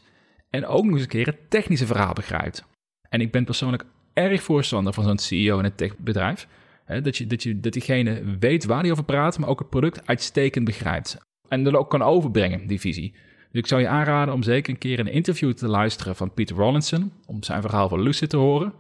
en 0.51 0.65
ook 0.65 0.83
nog 0.83 0.93
eens 0.93 1.01
een 1.01 1.07
keer 1.07 1.25
het 1.25 1.49
technische 1.49 1.85
verhaal 1.85 2.13
begrijpt. 2.13 2.65
En 3.09 3.21
ik 3.21 3.31
ben 3.31 3.45
persoonlijk 3.45 3.85
erg 4.13 4.43
voorstander 4.43 4.93
van 4.93 5.03
zo'n 5.03 5.17
CEO 5.17 5.57
in 5.57 5.63
het 5.63 5.77
techbedrijf. 5.77 6.47
dat, 6.85 7.17
je, 7.17 7.27
dat, 7.27 7.43
je, 7.43 7.59
dat 7.59 7.73
diegene 7.73 8.37
weet 8.39 8.65
waar 8.65 8.81
hij 8.81 8.91
over 8.91 9.03
praat, 9.03 9.39
maar 9.39 9.49
ook 9.49 9.59
het 9.59 9.69
product 9.69 10.07
uitstekend 10.07 10.65
begrijpt. 10.65 11.17
En 11.47 11.63
dat 11.63 11.73
ook 11.73 11.89
kan 11.89 12.01
overbrengen, 12.01 12.67
die 12.67 12.79
visie. 12.79 13.11
Dus 13.51 13.61
ik 13.61 13.67
zou 13.67 13.81
je 13.81 13.87
aanraden 13.87 14.33
om 14.33 14.43
zeker 14.43 14.73
een 14.73 14.79
keer 14.79 14.99
een 14.99 15.07
interview 15.07 15.53
te 15.53 15.67
luisteren 15.67 16.15
van 16.15 16.33
Peter 16.33 16.55
Rawlinson, 16.55 17.11
om 17.25 17.43
zijn 17.43 17.61
verhaal 17.61 17.89
van 17.89 18.01
Lucid 18.01 18.29
te 18.29 18.37
horen. 18.37 18.73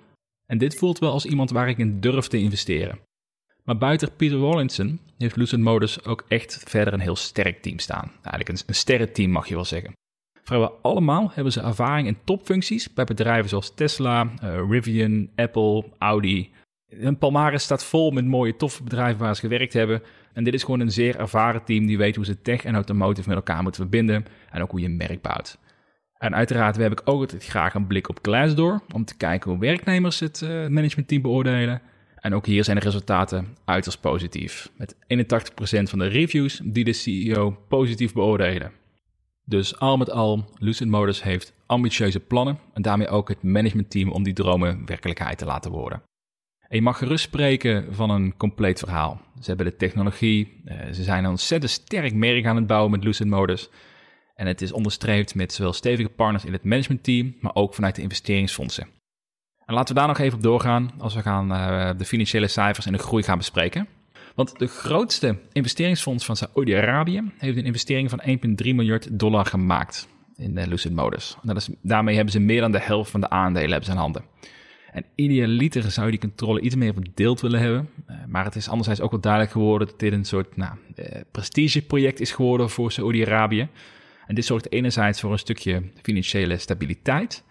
En 0.45 0.57
dit 0.57 0.75
voelt 0.75 0.99
wel 0.99 1.11
als 1.11 1.25
iemand 1.25 1.49
waar 1.49 1.69
ik 1.69 1.77
in 1.77 1.99
durf 1.99 2.27
te 2.27 2.37
investeren. 2.37 2.99
Maar 3.63 3.77
buiten 3.77 4.15
Peter 4.15 4.39
Rawlinson 4.39 4.99
heeft 5.17 5.35
Lucid 5.35 5.59
Motors 5.59 6.05
ook 6.05 6.25
echt 6.27 6.63
verder 6.67 6.93
een 6.93 6.99
heel 6.99 7.15
sterk 7.15 7.61
team 7.61 7.79
staan. 7.79 8.11
Eigenlijk 8.21 8.49
een, 8.49 8.57
een 8.65 8.75
sterrenteam 8.75 9.31
mag 9.31 9.47
je 9.47 9.55
wel 9.55 9.65
zeggen. 9.65 9.93
Vrijwel 10.43 10.79
allemaal 10.81 11.31
hebben 11.33 11.53
ze 11.53 11.61
ervaring 11.61 12.07
in 12.07 12.17
topfuncties 12.23 12.93
bij 12.93 13.05
bedrijven 13.05 13.49
zoals 13.49 13.73
Tesla, 13.73 14.23
uh, 14.23 14.69
Rivian, 14.69 15.29
Apple, 15.35 15.85
Audi. 15.97 16.51
Hun 16.87 17.17
palmares 17.17 17.63
staat 17.63 17.83
vol 17.83 18.11
met 18.11 18.25
mooie 18.25 18.55
toffe 18.55 18.83
bedrijven 18.83 19.19
waar 19.19 19.35
ze 19.35 19.41
gewerkt 19.41 19.73
hebben. 19.73 20.01
En 20.33 20.43
dit 20.43 20.53
is 20.53 20.63
gewoon 20.63 20.79
een 20.79 20.91
zeer 20.91 21.19
ervaren 21.19 21.63
team 21.63 21.85
die 21.85 21.97
weet 21.97 22.15
hoe 22.15 22.25
ze 22.25 22.41
tech 22.41 22.63
en 22.63 22.73
automotive 22.73 23.27
met 23.27 23.37
elkaar 23.37 23.63
moeten 23.63 23.81
verbinden 23.81 24.25
en 24.51 24.61
ook 24.61 24.71
hoe 24.71 24.79
je 24.79 24.85
een 24.85 24.97
merk 24.97 25.21
bouwt. 25.21 25.57
En 26.17 26.35
uiteraard 26.35 26.75
heb 26.75 26.91
ik 26.91 27.01
ook 27.05 27.21
altijd 27.21 27.45
graag 27.45 27.73
een 27.73 27.87
blik 27.87 28.09
op 28.09 28.19
Glassdoor 28.21 28.81
om 28.93 29.05
te 29.05 29.17
kijken 29.17 29.51
hoe 29.51 29.59
werknemers 29.59 30.19
het 30.19 30.41
uh, 30.41 30.49
managementteam 30.49 31.21
beoordelen. 31.21 31.81
En 32.15 32.33
ook 32.33 32.45
hier 32.45 32.63
zijn 32.63 32.77
de 32.77 32.83
resultaten 32.83 33.57
uiterst 33.65 34.01
positief, 34.01 34.71
met 34.77 34.95
81% 34.95 34.97
van 35.83 35.99
de 35.99 36.07
reviews 36.07 36.61
die 36.63 36.83
de 36.83 36.93
CEO 36.93 37.57
positief 37.67 38.13
beoordelen. 38.13 38.71
Dus 39.51 39.79
al 39.79 39.97
met 39.97 40.11
al, 40.11 40.45
Lucid 40.57 40.87
Motors 40.87 41.23
heeft 41.23 41.53
ambitieuze 41.65 42.19
plannen 42.19 42.59
en 42.73 42.81
daarmee 42.81 43.07
ook 43.07 43.29
het 43.29 43.43
managementteam 43.43 44.11
om 44.11 44.23
die 44.23 44.33
dromen 44.33 44.85
werkelijkheid 44.85 45.37
te 45.37 45.45
laten 45.45 45.71
worden. 45.71 46.01
En 46.59 46.75
je 46.75 46.81
mag 46.81 46.97
gerust 46.97 47.23
spreken 47.23 47.93
van 47.93 48.09
een 48.09 48.37
compleet 48.37 48.79
verhaal. 48.79 49.21
Ze 49.39 49.47
hebben 49.47 49.65
de 49.65 49.75
technologie, 49.75 50.61
eh, 50.65 50.91
ze 50.91 51.03
zijn 51.03 51.23
een 51.23 51.29
ontzettend 51.29 51.71
sterk 51.71 52.13
merk 52.13 52.45
aan 52.45 52.55
het 52.55 52.67
bouwen 52.67 52.91
met 52.91 53.03
Lucid 53.03 53.27
Motors. 53.27 53.69
En 54.35 54.47
het 54.47 54.61
is 54.61 54.71
onderstreept 54.71 55.35
met 55.35 55.53
zowel 55.53 55.73
stevige 55.73 56.09
partners 56.09 56.45
in 56.45 56.53
het 56.53 56.63
managementteam, 56.63 57.35
maar 57.39 57.55
ook 57.55 57.73
vanuit 57.73 57.95
de 57.95 58.01
investeringsfondsen. 58.01 58.87
En 59.65 59.73
laten 59.73 59.93
we 59.93 59.99
daar 59.99 60.09
nog 60.09 60.19
even 60.19 60.37
op 60.37 60.43
doorgaan 60.43 60.91
als 60.97 61.13
we 61.13 61.21
gaan 61.21 61.51
uh, 61.51 61.89
de 61.97 62.05
financiële 62.05 62.47
cijfers 62.47 62.85
en 62.85 62.93
de 62.93 62.99
groei 62.99 63.23
gaan 63.23 63.37
bespreken. 63.37 63.87
Want 64.35 64.59
de 64.59 64.67
grootste 64.67 65.37
investeringsfonds 65.51 66.25
van 66.25 66.35
Saudi-Arabië 66.35 67.31
heeft 67.37 67.57
een 67.57 67.65
investering 67.65 68.09
van 68.09 68.21
1,3 68.27 68.27
miljard 68.57 69.19
dollar 69.19 69.45
gemaakt 69.45 70.07
in 70.35 70.57
uh, 70.57 70.65
Lucid 70.65 70.93
Motors. 70.93 71.37
Dat 71.41 71.55
is, 71.55 71.69
daarmee 71.81 72.15
hebben 72.15 72.33
ze 72.33 72.39
meer 72.39 72.61
dan 72.61 72.71
de 72.71 72.79
helft 72.79 73.11
van 73.11 73.21
de 73.21 73.29
aandelen 73.29 73.83
ze 73.83 73.91
in 73.91 73.97
handen. 73.97 74.23
En 74.91 75.05
idealiter 75.15 75.91
zou 75.91 76.05
je 76.05 76.11
die 76.11 76.29
controle 76.29 76.61
iets 76.61 76.75
meer 76.75 76.93
verdeeld 76.93 77.41
willen 77.41 77.59
hebben. 77.59 77.89
Uh, 78.09 78.15
maar 78.27 78.45
het 78.45 78.55
is 78.55 78.69
anderzijds 78.69 79.01
ook 79.01 79.11
wel 79.11 79.19
duidelijk 79.19 79.51
geworden 79.51 79.87
dat 79.87 79.99
dit 79.99 80.13
een 80.13 80.25
soort 80.25 80.57
nou, 80.57 80.73
uh, 80.95 81.05
prestigeproject 81.31 82.19
is 82.19 82.31
geworden 82.31 82.69
voor 82.69 82.91
Saudi-Arabië. 82.91 83.67
En 84.27 84.35
dit 84.35 84.45
zorgt 84.45 84.71
enerzijds 84.71 85.19
voor 85.19 85.31
een 85.31 85.39
stukje 85.39 85.83
financiële 86.01 86.57
stabiliteit. 86.57 87.43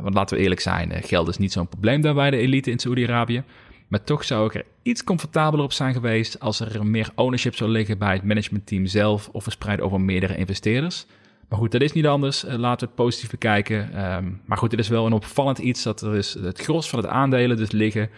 Want 0.00 0.14
laten 0.14 0.36
we 0.36 0.42
eerlijk 0.42 0.60
zijn, 0.60 1.02
geld 1.02 1.28
is 1.28 1.38
niet 1.38 1.52
zo'n 1.52 1.68
probleem 1.68 2.00
daar 2.00 2.14
bij 2.14 2.30
de 2.30 2.36
elite 2.36 2.70
in 2.70 2.78
Saudi-Arabië. 2.78 3.44
Maar 3.92 4.04
toch 4.04 4.24
zou 4.24 4.46
ik 4.46 4.54
er 4.54 4.64
iets 4.82 5.04
comfortabeler 5.04 5.64
op 5.64 5.72
zijn 5.72 5.94
geweest 5.94 6.40
als 6.40 6.60
er 6.60 6.86
meer 6.86 7.10
ownership 7.14 7.54
zou 7.54 7.70
liggen 7.70 7.98
bij 7.98 8.12
het 8.12 8.24
managementteam 8.24 8.86
zelf 8.86 9.28
of 9.28 9.42
verspreid 9.42 9.80
over 9.80 10.00
meerdere 10.00 10.36
investeerders. 10.36 11.06
Maar 11.48 11.58
goed, 11.58 11.72
dat 11.72 11.80
is 11.80 11.92
niet 11.92 12.06
anders. 12.06 12.44
Uh, 12.44 12.54
laten 12.54 12.80
we 12.80 12.86
het 12.86 13.04
positief 13.04 13.30
bekijken. 13.30 14.04
Um, 14.04 14.40
maar 14.44 14.58
goed, 14.58 14.70
het 14.70 14.80
is 14.80 14.88
wel 14.88 15.06
een 15.06 15.12
opvallend 15.12 15.58
iets 15.58 15.82
dat 15.82 16.00
er 16.00 16.14
is 16.14 16.34
het 16.34 16.60
gros 16.60 16.88
van 16.88 16.98
het 16.98 17.08
aandelen 17.08 17.56
dus 17.56 17.70
liggen 17.70 18.10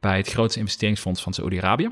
bij 0.00 0.16
het 0.16 0.28
grootste 0.28 0.58
investeringsfonds 0.58 1.22
van 1.22 1.32
Saudi-Arabië. 1.32 1.90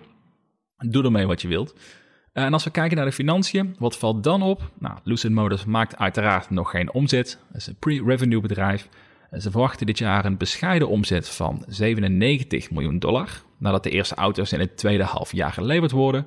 Doe 0.76 1.04
ermee 1.04 1.26
wat 1.26 1.42
je 1.42 1.48
wilt. 1.48 1.74
Uh, 1.74 2.44
en 2.44 2.52
als 2.52 2.64
we 2.64 2.70
kijken 2.70 2.96
naar 2.96 3.06
de 3.06 3.12
financiën, 3.12 3.76
wat 3.78 3.98
valt 3.98 4.24
dan 4.24 4.42
op? 4.42 4.70
Nou, 4.78 4.98
Lucid 5.04 5.30
Motors 5.30 5.64
maakt 5.64 5.96
uiteraard 5.96 6.50
nog 6.50 6.70
geen 6.70 6.92
omzet. 6.92 7.38
Het 7.46 7.56
is 7.56 7.66
een 7.66 7.76
pre-revenue 7.78 8.40
bedrijf. 8.40 8.88
Ze 9.38 9.50
verwachten 9.50 9.86
dit 9.86 9.98
jaar 9.98 10.24
een 10.24 10.36
bescheiden 10.36 10.88
omzet 10.88 11.28
van 11.28 11.64
97 11.68 12.70
miljoen 12.70 12.98
dollar, 12.98 13.42
nadat 13.58 13.82
de 13.82 13.90
eerste 13.90 14.14
auto's 14.14 14.52
in 14.52 14.60
het 14.60 14.76
tweede 14.76 15.02
half 15.02 15.32
jaar 15.32 15.52
geleverd 15.52 15.90
worden. 15.90 16.26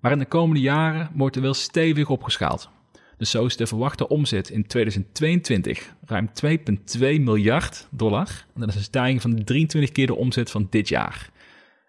Maar 0.00 0.12
in 0.12 0.18
de 0.18 0.24
komende 0.24 0.60
jaren 0.60 1.10
wordt 1.14 1.36
er 1.36 1.42
wel 1.42 1.54
stevig 1.54 2.08
opgeschaald. 2.08 2.70
Dus 3.16 3.30
zo 3.30 3.44
is 3.44 3.56
de 3.56 3.66
verwachte 3.66 4.08
omzet 4.08 4.50
in 4.50 4.66
2022 4.66 5.94
ruim 6.06 6.28
2,2 6.44 6.98
miljard 7.00 7.88
dollar. 7.90 8.28
En 8.54 8.60
dat 8.60 8.68
is 8.68 8.74
een 8.74 8.82
stijging 8.82 9.22
van 9.22 9.44
23 9.44 9.92
keer 9.92 10.06
de 10.06 10.14
omzet 10.14 10.50
van 10.50 10.66
dit 10.70 10.88
jaar. 10.88 11.30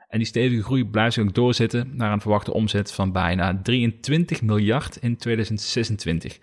En 0.10 0.18
die 0.18 0.28
stevige 0.28 0.64
groei 0.64 0.86
blijft 0.86 1.14
zich 1.14 1.24
ook 1.24 1.34
doorzetten 1.34 1.92
naar 1.94 2.12
een 2.12 2.22
verwachte 2.22 2.54
omzet 2.54 2.92
van 2.92 3.12
bijna 3.12 3.60
23 3.64 4.42
miljard 4.42 4.96
in 4.96 5.18
2026. 5.18 6.40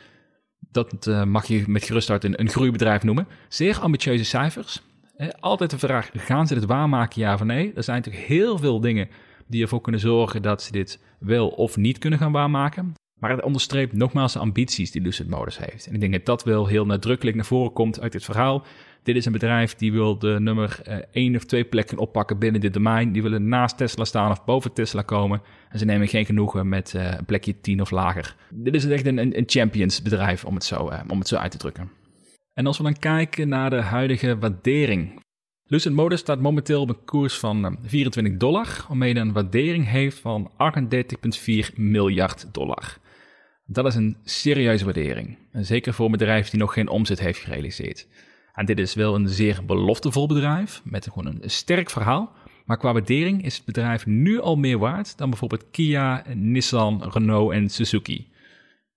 Dat 0.73 1.07
uh, 1.07 1.25
mag 1.25 1.47
je 1.47 1.65
met 1.67 1.85
gerustheid 1.85 2.25
een, 2.25 2.41
een 2.41 2.49
groeibedrijf 2.49 3.03
noemen. 3.03 3.27
Zeer 3.49 3.81
ambitieuze 3.81 4.25
cijfers. 4.25 4.83
altijd 5.41 5.71
de 5.71 5.79
vraag, 5.79 6.11
gaan 6.15 6.47
ze 6.47 6.55
dit 6.55 6.65
waarmaken, 6.65 7.21
ja 7.21 7.35
of 7.35 7.45
nee? 7.45 7.73
Er 7.75 7.83
zijn 7.83 7.97
natuurlijk 7.97 8.27
heel 8.27 8.59
veel 8.59 8.81
dingen 8.81 9.09
die 9.47 9.63
ervoor 9.63 9.81
kunnen 9.81 10.01
zorgen 10.01 10.43
dat 10.43 10.63
ze 10.63 10.73
dit 10.73 11.01
wel 11.19 11.49
of 11.49 11.77
niet 11.77 11.99
kunnen 11.99 12.19
gaan 12.19 12.33
waarmaken. 12.33 12.95
Maar 13.19 13.31
het 13.31 13.43
onderstreept 13.43 13.93
nogmaals 13.93 14.33
de 14.33 14.39
ambities 14.39 14.91
die 14.91 15.03
Lucid 15.03 15.29
Motors 15.29 15.59
heeft. 15.59 15.87
En 15.87 15.95
ik 15.95 16.01
denk 16.01 16.13
dat 16.13 16.25
dat 16.27 16.45
wel 16.45 16.67
heel 16.67 16.87
nadrukkelijk 16.87 17.37
naar 17.37 17.45
voren 17.45 17.73
komt 17.73 18.01
uit 18.01 18.13
dit 18.13 18.25
verhaal. 18.25 18.65
Dit 19.03 19.17
is 19.17 19.25
een 19.25 19.33
bedrijf 19.33 19.75
die 19.75 19.93
wil 19.93 20.19
de 20.19 20.37
nummer 20.41 20.81
uh, 20.89 20.95
één 21.13 21.37
of 21.37 21.45
twee 21.45 21.65
plekken 21.65 21.99
oppakken 21.99 22.39
binnen 22.39 22.61
dit 22.61 22.73
domein. 22.73 23.13
Die 23.13 23.23
willen 23.23 23.49
naast 23.49 23.77
Tesla 23.77 24.05
staan 24.05 24.31
of 24.31 24.45
boven 24.45 24.73
Tesla 24.73 25.03
komen. 25.03 25.43
En 25.69 25.79
ze 25.79 25.85
nemen 25.85 26.09
geen 26.09 26.25
genoegen 26.25 26.69
met 26.69 26.93
uh, 26.97 27.11
een 27.11 27.25
plekje 27.25 27.61
10 27.61 27.81
of 27.81 27.91
lager. 27.91 28.37
Dit 28.51 28.75
is 28.75 28.85
echt 28.85 29.07
een, 29.07 29.19
een 29.19 29.45
champions 29.47 30.03
bedrijf 30.03 30.45
om 30.45 30.55
het, 30.55 30.65
zo, 30.65 30.91
uh, 30.91 31.01
om 31.09 31.19
het 31.19 31.29
zo 31.29 31.37
uit 31.37 31.51
te 31.51 31.59
drukken. 31.59 31.91
En 32.55 32.67
als 32.67 32.79
we 32.79 32.83
dan 32.83 32.99
kijken 32.99 33.49
naar 33.49 33.71
de 33.71 33.81
huidige 33.81 34.39
waardering. 34.39 35.21
Lucid 35.65 35.93
Motors 35.93 36.21
staat 36.21 36.41
momenteel 36.41 36.81
op 36.81 36.89
een 36.89 37.05
koers 37.05 37.39
van 37.39 37.79
24 37.83 38.37
dollar, 38.37 38.85
waarmee 38.89 39.17
een 39.17 39.33
waardering 39.33 39.89
heeft 39.89 40.19
van 40.19 40.51
38,4 40.51 41.75
miljard 41.75 42.55
dollar. 42.55 42.99
Dat 43.67 43.87
is 43.87 43.95
een 43.95 44.17
serieuze 44.25 44.85
waardering. 44.85 45.39
En 45.53 45.65
zeker 45.65 45.95
voor 45.95 46.05
een 46.05 46.13
bedrijf 46.13 46.51
die 46.51 46.61
nog 46.61 46.73
geen 46.73 46.89
omzet 46.89 47.21
heeft 47.21 47.39
gerealiseerd. 47.39 48.07
En 48.53 48.67
dit 48.67 48.79
is 48.79 48.95
wel 48.95 49.15
een 49.15 49.29
zeer 49.29 49.65
beloftevol 49.65 50.27
bedrijf 50.27 50.81
met 50.85 51.09
gewoon 51.13 51.27
een 51.27 51.51
sterk 51.51 51.91
verhaal, 51.91 52.33
Maar 52.65 52.77
qua 52.77 52.93
waardering 52.93 53.45
is 53.45 53.57
het 53.57 53.65
bedrijf 53.65 54.07
nu 54.07 54.41
al 54.41 54.57
meer 54.57 54.79
waard 54.79 55.19
dan 55.19 55.31
bijvoorbeeld 55.31 55.71
Kia, 55.71 56.25
Nissan, 56.35 57.11
Renault 57.13 57.53
en 57.53 57.69
Suzuki. 57.69 58.29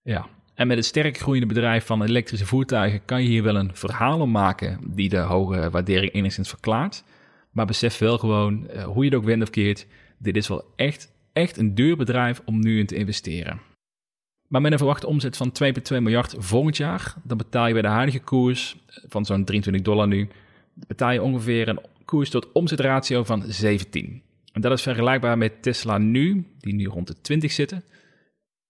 Ja, 0.02 0.28
en 0.56 0.68
met 0.68 0.78
het 0.78 0.86
sterk 0.86 1.18
groeiende 1.18 1.48
bedrijf 1.48 1.86
van 1.86 2.04
elektrische 2.04 2.46
voertuigen 2.46 3.06
kan 3.06 3.22
je 3.22 3.28
hier 3.28 3.44
wel 3.44 3.56
een 3.56 3.76
verhaal 3.76 4.20
om 4.20 4.32
maken 4.32 4.80
die 4.84 5.10
de 5.10 5.18
hoge 5.18 5.70
waardering 5.70 6.14
enigszins 6.14 6.50
verklaart. 6.50 7.04
Maar 7.52 7.66
besef 7.66 7.98
wel 7.98 8.18
gewoon, 8.18 8.68
eh, 8.68 8.84
hoe 8.84 9.04
je 9.04 9.10
het 9.10 9.20
ook 9.20 9.26
wendt 9.26 9.44
of 9.44 9.50
keert, 9.50 9.88
dit 10.18 10.36
is 10.36 10.48
wel 10.48 10.64
echt, 10.76 11.12
echt 11.34 11.58
een 11.58 11.76
duur 11.76 11.98
bedrijf 11.98 12.42
om 12.46 12.60
nu 12.60 12.80
in 12.80 12.86
te 12.86 12.96
investeren. 12.96 13.60
Maar 14.56 14.64
met 14.64 14.74
een 14.74 14.80
verwachte 14.80 15.08
omzet 15.08 15.38
van 15.38 15.52
2,2 15.64 16.02
miljard 16.02 16.36
volgend 16.38 16.78
jaar, 16.78 17.16
dan 17.24 17.38
betaal 17.38 17.68
je 17.68 17.74
bij 17.74 17.82
de 17.82 17.88
huidige 17.88 18.20
koers 18.20 18.76
eh, 18.88 18.98
van 19.08 19.26
zo'n 19.26 19.44
23 19.44 19.84
dollar 19.84 20.08
nu, 20.08 20.28
betaal 20.88 21.12
je 21.12 21.22
ongeveer 21.22 21.68
een 21.68 21.80
koers 22.06 22.30
tot 22.30 22.52
omzetratio 22.52 23.24
van 23.24 23.44
17. 23.48 24.22
En 24.52 24.62
dat 24.62 24.72
is 24.72 24.82
vergelijkbaar 24.82 25.38
met 25.38 25.62
Tesla 25.62 25.98
nu, 25.98 26.46
die 26.60 26.74
nu 26.74 26.86
rond 26.86 27.08
de 27.08 27.22
20 27.22 27.52
zitten. 27.52 27.84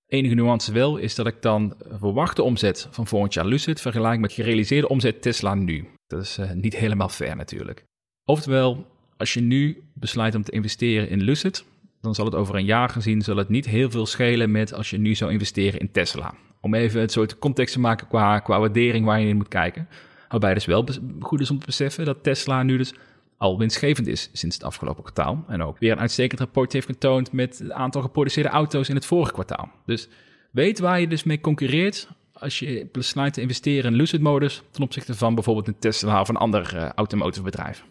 Enige 0.08 0.36
nuance 0.36 0.74
wel 0.74 0.98
is 0.98 1.16
dat 1.16 1.28
ik 1.28 1.42
dan 1.42 1.74
verwachte 1.92 2.44
omzet 2.44 2.88
van 2.92 3.08
volgend 3.08 3.34
jaar 3.34 3.46
Lucid 3.46 3.82
vergelijk 3.82 4.20
met 4.20 4.34
gerealiseerde 4.34 4.90
omzet 4.90 5.22
Tesla 5.22 5.56
nu. 5.56 5.88
Dat 6.08 6.22
is 6.22 6.38
uh, 6.38 6.52
niet 6.52 6.76
helemaal 6.76 7.10
fair 7.10 7.36
natuurlijk. 7.36 7.84
Oftewel, 8.24 8.86
als 9.18 9.34
je 9.34 9.42
nu 9.42 9.84
besluit 9.94 10.36
om 10.36 10.44
te 10.44 10.52
investeren 10.52 11.10
in 11.10 11.22
Lucid, 11.22 11.66
dan 12.06 12.16
zal 12.16 12.26
het 12.26 12.36
over 12.36 12.56
een 12.56 12.66
jaar 12.66 12.90
gezien 12.90 13.22
zal 13.22 13.38
het 13.38 13.50
niet 13.50 13.66
heel 13.66 13.92
veel 13.92 14.06
schelen 14.06 14.52
met 14.52 14.74
als 14.74 14.90
je 14.90 14.98
nu 14.98 15.16
zou 15.16 15.32
investeren 15.32 15.80
in 15.80 15.92
Tesla. 15.92 16.34
Om 16.62 16.74
even 16.74 17.02
het 17.02 17.12
soort 17.12 17.40
context 17.40 17.74
te 17.74 17.80
maken 17.80 18.08
qua, 18.08 18.40
qua 18.40 18.60
waardering 18.60 19.06
waar 19.06 19.20
je 19.20 19.28
in 19.28 19.38
moet 19.38 19.48
kijken. 19.48 19.88
Waarbij 20.30 20.54
dus 20.54 20.66
wel 20.66 20.88
goed 21.20 21.42
is 21.42 21.52
om 21.52 21.60
te 21.60 21.66
beseffen 21.66 22.06
dat 22.06 22.24
Tesla 22.24 22.64
nu 22.64 22.78
dus 22.78 22.94
al 23.38 23.58
winstgevend 23.58 24.08
is 24.08 24.30
sinds 24.34 24.56
het 24.56 24.66
afgelopen 24.66 25.04
kwartaal. 25.04 25.46
En 25.48 25.62
ook 25.64 25.80
weer 25.80 25.92
een 25.92 26.00
uitstekend 26.00 26.40
rapport 26.40 26.74
heeft 26.74 26.86
getoond 26.86 27.32
met 27.32 27.60
het 27.60 27.72
aantal 27.72 28.02
geproduceerde 28.02 28.50
auto's 28.50 28.90
in 28.90 28.96
het 28.96 29.06
vorige 29.06 29.32
kwartaal. 29.34 29.72
Dus 29.86 30.08
weet 30.52 30.80
waar 30.80 31.00
je 31.00 31.08
dus 31.08 31.24
mee 31.24 31.42
concurreert 31.42 32.08
als 32.34 32.60
je 32.60 32.88
besluit 32.92 33.34
te 33.34 33.42
investeren 33.42 33.92
in 33.92 33.98
Lucid 33.98 34.22
modus 34.22 34.64
ten 34.72 34.84
opzichte 34.84 35.14
van 35.14 35.36
bijvoorbeeld 35.36 35.68
een 35.68 35.80
Tesla 35.80 36.22
of 36.22 36.30
een 36.30 36.36
ander 36.36 36.76
uh, 36.76 36.90
automotive 36.90 37.44
bedrijf. 37.44 37.84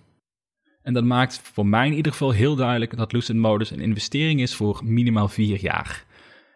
En 0.85 0.93
dat 0.93 1.05
maakt 1.05 1.41
voor 1.53 1.67
mij 1.67 1.87
in 1.87 1.95
ieder 1.95 2.13
geval 2.13 2.31
heel 2.31 2.57
duidelijk 2.57 2.97
dat 2.97 3.13
Lucid 3.13 3.37
modus 3.37 3.71
een 3.71 3.81
investering 3.81 4.41
is 4.41 4.55
voor 4.55 4.81
minimaal 4.85 5.29
vier 5.29 5.61
jaar. 5.61 6.05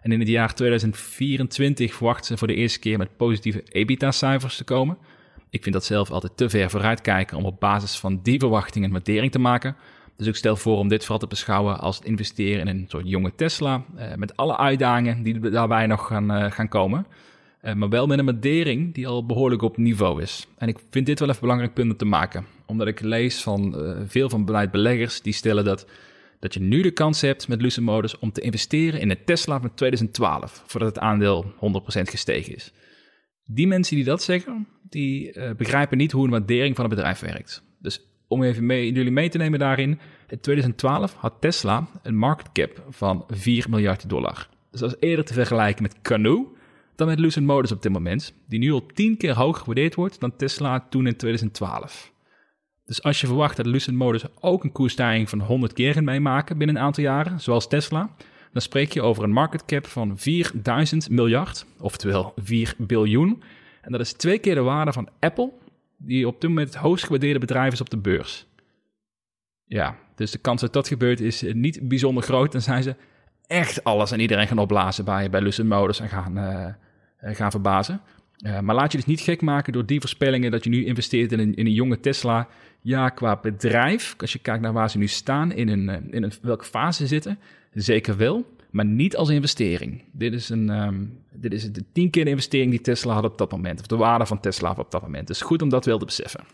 En 0.01 0.13
in 0.13 0.19
het 0.19 0.29
jaar 0.29 0.55
2024 0.55 1.95
verwachten 1.95 2.27
ze 2.27 2.37
voor 2.37 2.47
de 2.47 2.55
eerste 2.55 2.79
keer 2.79 2.99
met 2.99 3.17
positieve 3.17 3.63
EBITDA-cijfers 3.69 4.57
te 4.57 4.65
komen. 4.65 4.99
Ik 5.51 5.63
vind 5.63 5.75
dat 5.75 5.85
zelf 5.85 6.11
altijd 6.11 6.37
te 6.37 6.49
ver 6.49 6.71
vooruitkijken 6.71 7.37
om 7.37 7.45
op 7.45 7.61
basis 7.61 7.99
van 7.99 8.21
die 8.23 8.39
verwachtingen 8.39 8.89
een 8.89 8.95
waardering 8.95 9.33
te 9.33 9.39
maken. 9.39 9.77
Dus 10.17 10.27
ik 10.27 10.37
stel 10.37 10.57
voor 10.57 10.79
om 10.79 10.89
dit 10.89 11.01
vooral 11.01 11.19
te 11.19 11.27
beschouwen 11.27 11.81
als 11.81 11.97
het 11.97 12.05
investeren 12.05 12.67
in 12.67 12.77
een 12.77 12.87
soort 12.89 13.09
jonge 13.09 13.35
Tesla. 13.35 13.85
Eh, 13.97 14.15
met 14.15 14.37
alle 14.37 14.57
uitdagingen 14.57 15.23
die 15.23 15.51
daarbij 15.51 15.87
nog 15.87 16.07
gaan, 16.07 16.33
uh, 16.33 16.51
gaan 16.51 16.69
komen. 16.69 17.07
Uh, 17.63 17.75
maar 17.75 17.89
wel 17.89 18.07
met 18.07 18.19
een 18.19 18.25
waardering 18.25 18.95
die 18.95 19.09
al 19.09 19.27
behoorlijk 19.27 19.63
op 19.63 19.77
niveau 19.77 20.23
is. 20.23 20.47
En 20.59 20.69
ik 20.69 20.79
vind 20.91 21.07
dit 21.07 21.19
wel 21.19 21.29
even 21.29 21.41
belangrijk 21.41 21.75
punt 21.75 21.99
te 21.99 22.05
maken. 22.05 22.58
Omdat 22.69 22.87
ik 22.87 23.01
lees 23.01 23.43
van 23.43 23.77
veel 24.07 24.29
van 24.29 24.45
beleidbeleggers 24.45 25.21
die 25.21 25.33
stellen 25.33 25.65
dat, 25.65 25.87
dat 26.41 26.55
je 26.55 26.61
nu 26.61 26.83
de 26.83 26.91
kans 26.91 27.21
hebt 27.21 27.49
met 27.49 27.63
Lucid 27.63 27.85
Modus 27.85 28.19
om 28.19 28.33
te 28.33 28.41
investeren 28.41 29.01
in 29.01 29.11
een 29.11 29.25
Tesla 29.25 29.61
van 29.61 29.75
2012. 29.75 30.63
Voordat 30.67 30.89
het 30.89 30.99
aandeel 30.99 31.53
100% 31.55 31.57
gestegen 32.03 32.55
is. 32.55 32.73
Die 33.45 33.67
mensen 33.67 33.97
die 33.97 34.05
dat 34.05 34.23
zeggen, 34.23 34.69
die 34.83 35.33
uh, 35.33 35.51
begrijpen 35.57 35.99
niet 35.99 36.13
hoe 36.13 36.25
een 36.25 36.31
waardering 36.31 36.77
van 36.77 36.85
een 36.85 36.91
bedrijf 36.91 37.21
werkt. 37.21 37.63
Dus 37.79 38.01
om 38.27 38.43
even 38.43 38.67
mee, 38.67 38.93
jullie 38.93 39.13
mee 39.13 39.29
te 39.29 39.39
nemen 39.39 39.59
daarin, 39.59 39.99
in 40.29 40.41
2012 40.41 41.15
had 41.15 41.35
Tesla 41.41 41.89
een 42.03 42.17
market 42.17 42.53
cap 42.53 42.85
van 42.89 43.25
4 43.29 43.67
miljard 43.71 44.09
dollar. 44.09 44.49
Dus 44.71 44.81
dat 44.81 44.91
is 44.91 45.09
eerder 45.09 45.25
te 45.25 45.33
vergelijken 45.33 45.83
met 45.83 46.01
Canoe 46.03 46.47
dan 46.95 47.07
met 47.07 47.19
Lucid 47.19 47.43
Motors 47.43 47.73
op 47.73 47.83
dit 47.83 47.93
moment, 47.93 48.35
die 48.49 48.59
nu 48.59 48.73
al 48.73 48.87
10 48.87 49.17
keer 49.17 49.35
hoger 49.35 49.61
gewaardeerd 49.61 49.95
wordt 49.95 50.21
dan 50.21 50.37
Tesla 50.37 50.87
toen 50.91 51.07
in 51.07 51.17
2012. 51.17 52.13
Dus 52.89 53.03
als 53.03 53.21
je 53.21 53.27
verwacht 53.27 53.57
dat 53.57 53.67
Lucid 53.67 53.95
Motors 53.95 54.25
ook 54.41 54.65
een 54.65 54.73
koersstijging 54.73 55.29
van 55.29 55.41
100 55.41 55.73
keer 55.73 55.93
gaat 55.93 56.03
meemaken 56.03 56.59
binnen 56.59 56.77
een 56.77 56.83
aantal 56.83 57.03
jaren, 57.03 57.41
zoals 57.41 57.69
Tesla, 57.69 58.11
dan 58.53 58.63
spreek 58.63 58.93
je 58.93 59.03
over 59.03 59.23
een 59.23 59.33
market 59.33 59.65
cap 59.65 59.87
van 59.87 60.19
4000 60.19 61.11
miljard, 61.11 61.67
oftewel 61.79 62.33
4 62.37 62.75
biljoen. 62.79 63.43
En 63.81 63.93
dat 63.93 64.01
is 64.01 64.13
twee 64.13 64.39
keer 64.39 64.55
de 64.55 64.61
waarde 64.61 64.93
van 64.93 65.09
Apple, 65.19 65.53
die 65.97 66.27
op 66.27 66.41
dit 66.41 66.51
moment 66.51 66.69
het 66.69 66.83
hoogst 66.83 67.05
gewaardeerde 67.05 67.39
bedrijf 67.39 67.73
is 67.73 67.81
op 67.81 67.91
de 67.91 67.97
beurs. 67.97 68.47
Ja, 69.65 69.97
dus 70.15 70.31
de 70.31 70.39
kans 70.39 70.61
dat 70.61 70.73
dat 70.73 70.89
gebeurt 70.89 71.21
is 71.21 71.45
niet 71.53 71.89
bijzonder 71.89 72.23
groot. 72.23 72.53
Dan 72.53 72.61
zijn 72.61 72.83
ze 72.83 72.95
echt 73.47 73.85
alles 73.85 74.11
en 74.11 74.21
iedereen 74.21 74.47
gaan 74.47 74.59
opblazen 74.59 75.05
bij, 75.05 75.31
bij 75.31 75.41
Lucid 75.41 75.67
Motors 75.67 76.01
en 76.01 76.09
gaan, 76.09 76.39
uh, 76.39 77.35
gaan 77.35 77.51
verbazen. 77.51 78.01
Uh, 78.39 78.61
maar 78.61 78.75
laat 78.75 78.93
je 78.93 78.99
dus 78.99 79.07
niet 79.07 79.21
gek 79.21 79.43
maken 79.43 79.73
door 79.73 79.87
die 79.87 80.01
voorspellingen 80.01 80.51
dat 80.51 80.65
je 80.65 80.71
nu 80.71 80.85
investeert 80.85 81.33
in 81.33 81.39
een, 81.39 81.55
in 81.55 81.67
een 81.67 81.73
jonge 81.73 82.01
Tesla. 82.01 82.49
Ja, 82.81 83.09
qua 83.09 83.39
bedrijf, 83.43 84.15
als 84.19 84.33
je 84.33 84.39
kijkt 84.39 84.63
naar 84.63 84.73
waar 84.73 84.91
ze 84.91 84.99
nu 84.99 85.07
staan, 85.07 85.53
in, 85.53 85.69
een, 85.69 86.13
in 86.13 86.23
een, 86.23 86.33
welke 86.43 86.65
fase 86.65 87.03
ze 87.03 87.07
zitten, 87.07 87.39
zeker 87.73 88.17
wel 88.17 88.47
maar 88.71 88.85
niet 88.85 89.17
als 89.17 89.29
investering. 89.29 90.03
Dit 90.13 90.33
is, 90.33 90.49
een, 90.49 90.69
um, 90.69 91.23
dit 91.33 91.53
is 91.53 91.73
de 91.73 91.85
tien 91.93 92.11
keer 92.11 92.25
de 92.25 92.31
investering 92.31 92.71
die 92.71 92.81
Tesla 92.81 93.15
had 93.15 93.25
op 93.25 93.39
dat 93.39 93.51
moment, 93.51 93.81
of 93.81 93.87
de 93.87 93.97
waarde 93.97 94.27
van 94.27 94.41
Tesla 94.41 94.75
op 94.79 94.91
dat 94.91 95.03
moment. 95.03 95.27
Dus 95.27 95.41
goed 95.41 95.63
om 95.63 95.69
dat 95.69 95.85
wel 95.85 95.99
te 95.99 96.05
beseffen. 96.05 96.45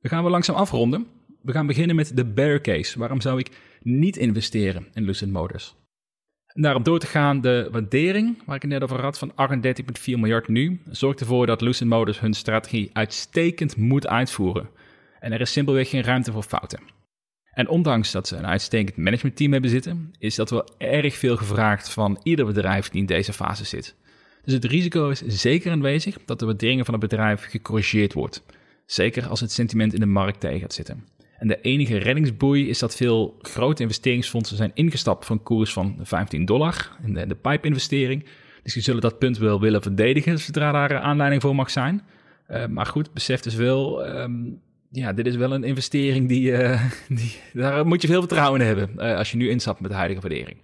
We 0.00 0.08
gaan 0.08 0.24
we 0.24 0.30
langzaam 0.30 0.56
afronden. 0.56 1.06
We 1.42 1.52
gaan 1.52 1.66
beginnen 1.66 1.96
met 1.96 2.16
de 2.16 2.24
bear 2.24 2.60
case. 2.60 2.98
Waarom 2.98 3.20
zou 3.20 3.38
ik 3.38 3.50
niet 3.82 4.16
investeren 4.16 4.86
in 4.94 5.04
Lucid 5.04 5.30
Motors? 5.30 5.74
En 6.56 6.62
daarom 6.62 6.82
door 6.82 6.98
te 6.98 7.06
gaan, 7.06 7.40
de 7.40 7.68
waardering, 7.72 8.42
waar 8.46 8.56
ik 8.56 8.62
het 8.62 8.70
net 8.70 8.82
over 8.82 9.00
had, 9.00 9.18
van 9.18 9.30
38,4 9.30 9.34
miljard 10.04 10.48
nu, 10.48 10.80
zorgt 10.90 11.20
ervoor 11.20 11.46
dat 11.46 11.60
Lucid 11.60 11.88
Motors 11.88 12.20
hun 12.20 12.34
strategie 12.34 12.90
uitstekend 12.92 13.76
moet 13.76 14.06
uitvoeren. 14.06 14.68
En 15.20 15.32
er 15.32 15.40
is 15.40 15.52
simpelweg 15.52 15.88
geen 15.88 16.02
ruimte 16.02 16.32
voor 16.32 16.42
fouten. 16.42 16.80
En 17.52 17.68
ondanks 17.68 18.10
dat 18.10 18.28
ze 18.28 18.36
een 18.36 18.46
uitstekend 18.46 18.96
managementteam 18.96 19.52
hebben 19.52 19.70
zitten, 19.70 20.10
is 20.18 20.34
dat 20.34 20.50
wel 20.50 20.68
erg 20.78 21.16
veel 21.16 21.36
gevraagd 21.36 21.90
van 21.90 22.20
ieder 22.22 22.46
bedrijf 22.46 22.88
die 22.88 23.00
in 23.00 23.06
deze 23.06 23.32
fase 23.32 23.64
zit. 23.64 23.94
Dus 24.44 24.54
het 24.54 24.64
risico 24.64 25.08
is 25.08 25.22
zeker 25.26 25.72
aanwezig 25.72 26.18
dat 26.24 26.38
de 26.38 26.46
waarderingen 26.46 26.84
van 26.84 26.94
het 26.94 27.08
bedrijf 27.08 27.44
gecorrigeerd 27.44 28.12
wordt. 28.12 28.42
Zeker 28.86 29.26
als 29.26 29.40
het 29.40 29.52
sentiment 29.52 29.94
in 29.94 30.00
de 30.00 30.06
markt 30.06 30.40
tegen 30.40 30.60
gaat 30.60 30.74
zitten. 30.74 31.04
En 31.38 31.48
de 31.48 31.60
enige 31.60 31.96
reddingsboei 31.96 32.68
is 32.68 32.78
dat 32.78 32.96
veel 32.96 33.36
grote 33.40 33.82
investeringsfondsen 33.82 34.56
zijn 34.56 34.70
ingestapt 34.74 35.28
een 35.28 35.42
koers 35.42 35.72
van 35.72 35.98
15 36.02 36.44
dollar 36.44 36.90
in 37.04 37.14
de, 37.14 37.34
pipe-investering. 37.34 38.24
Dus 38.62 38.72
die 38.74 38.82
zullen 38.82 39.00
dat 39.00 39.18
punt 39.18 39.38
wel 39.38 39.60
willen 39.60 39.82
verdedigen 39.82 40.38
zodra 40.38 40.72
daar 40.72 40.98
aanleiding 40.98 41.42
voor 41.42 41.54
mag 41.54 41.70
zijn. 41.70 42.02
Uh, 42.50 42.66
maar 42.66 42.86
goed, 42.86 43.12
besef 43.12 43.40
dus 43.40 43.54
wel, 43.54 44.08
um, 44.08 44.60
ja, 44.90 45.12
dit 45.12 45.26
is 45.26 45.36
wel 45.36 45.52
een 45.52 45.64
investering 45.64 46.28
die, 46.28 46.50
uh, 46.50 46.82
die 47.08 47.36
daar 47.52 47.86
moet 47.86 48.02
je 48.02 48.08
veel 48.08 48.20
vertrouwen 48.20 48.60
in 48.60 48.66
hebben 48.66 49.16
als 49.16 49.30
je 49.30 49.36
nu 49.36 49.50
instapt 49.50 49.80
met 49.80 49.90
de 49.90 49.96
huidige 49.96 50.20
waardering. 50.20 50.56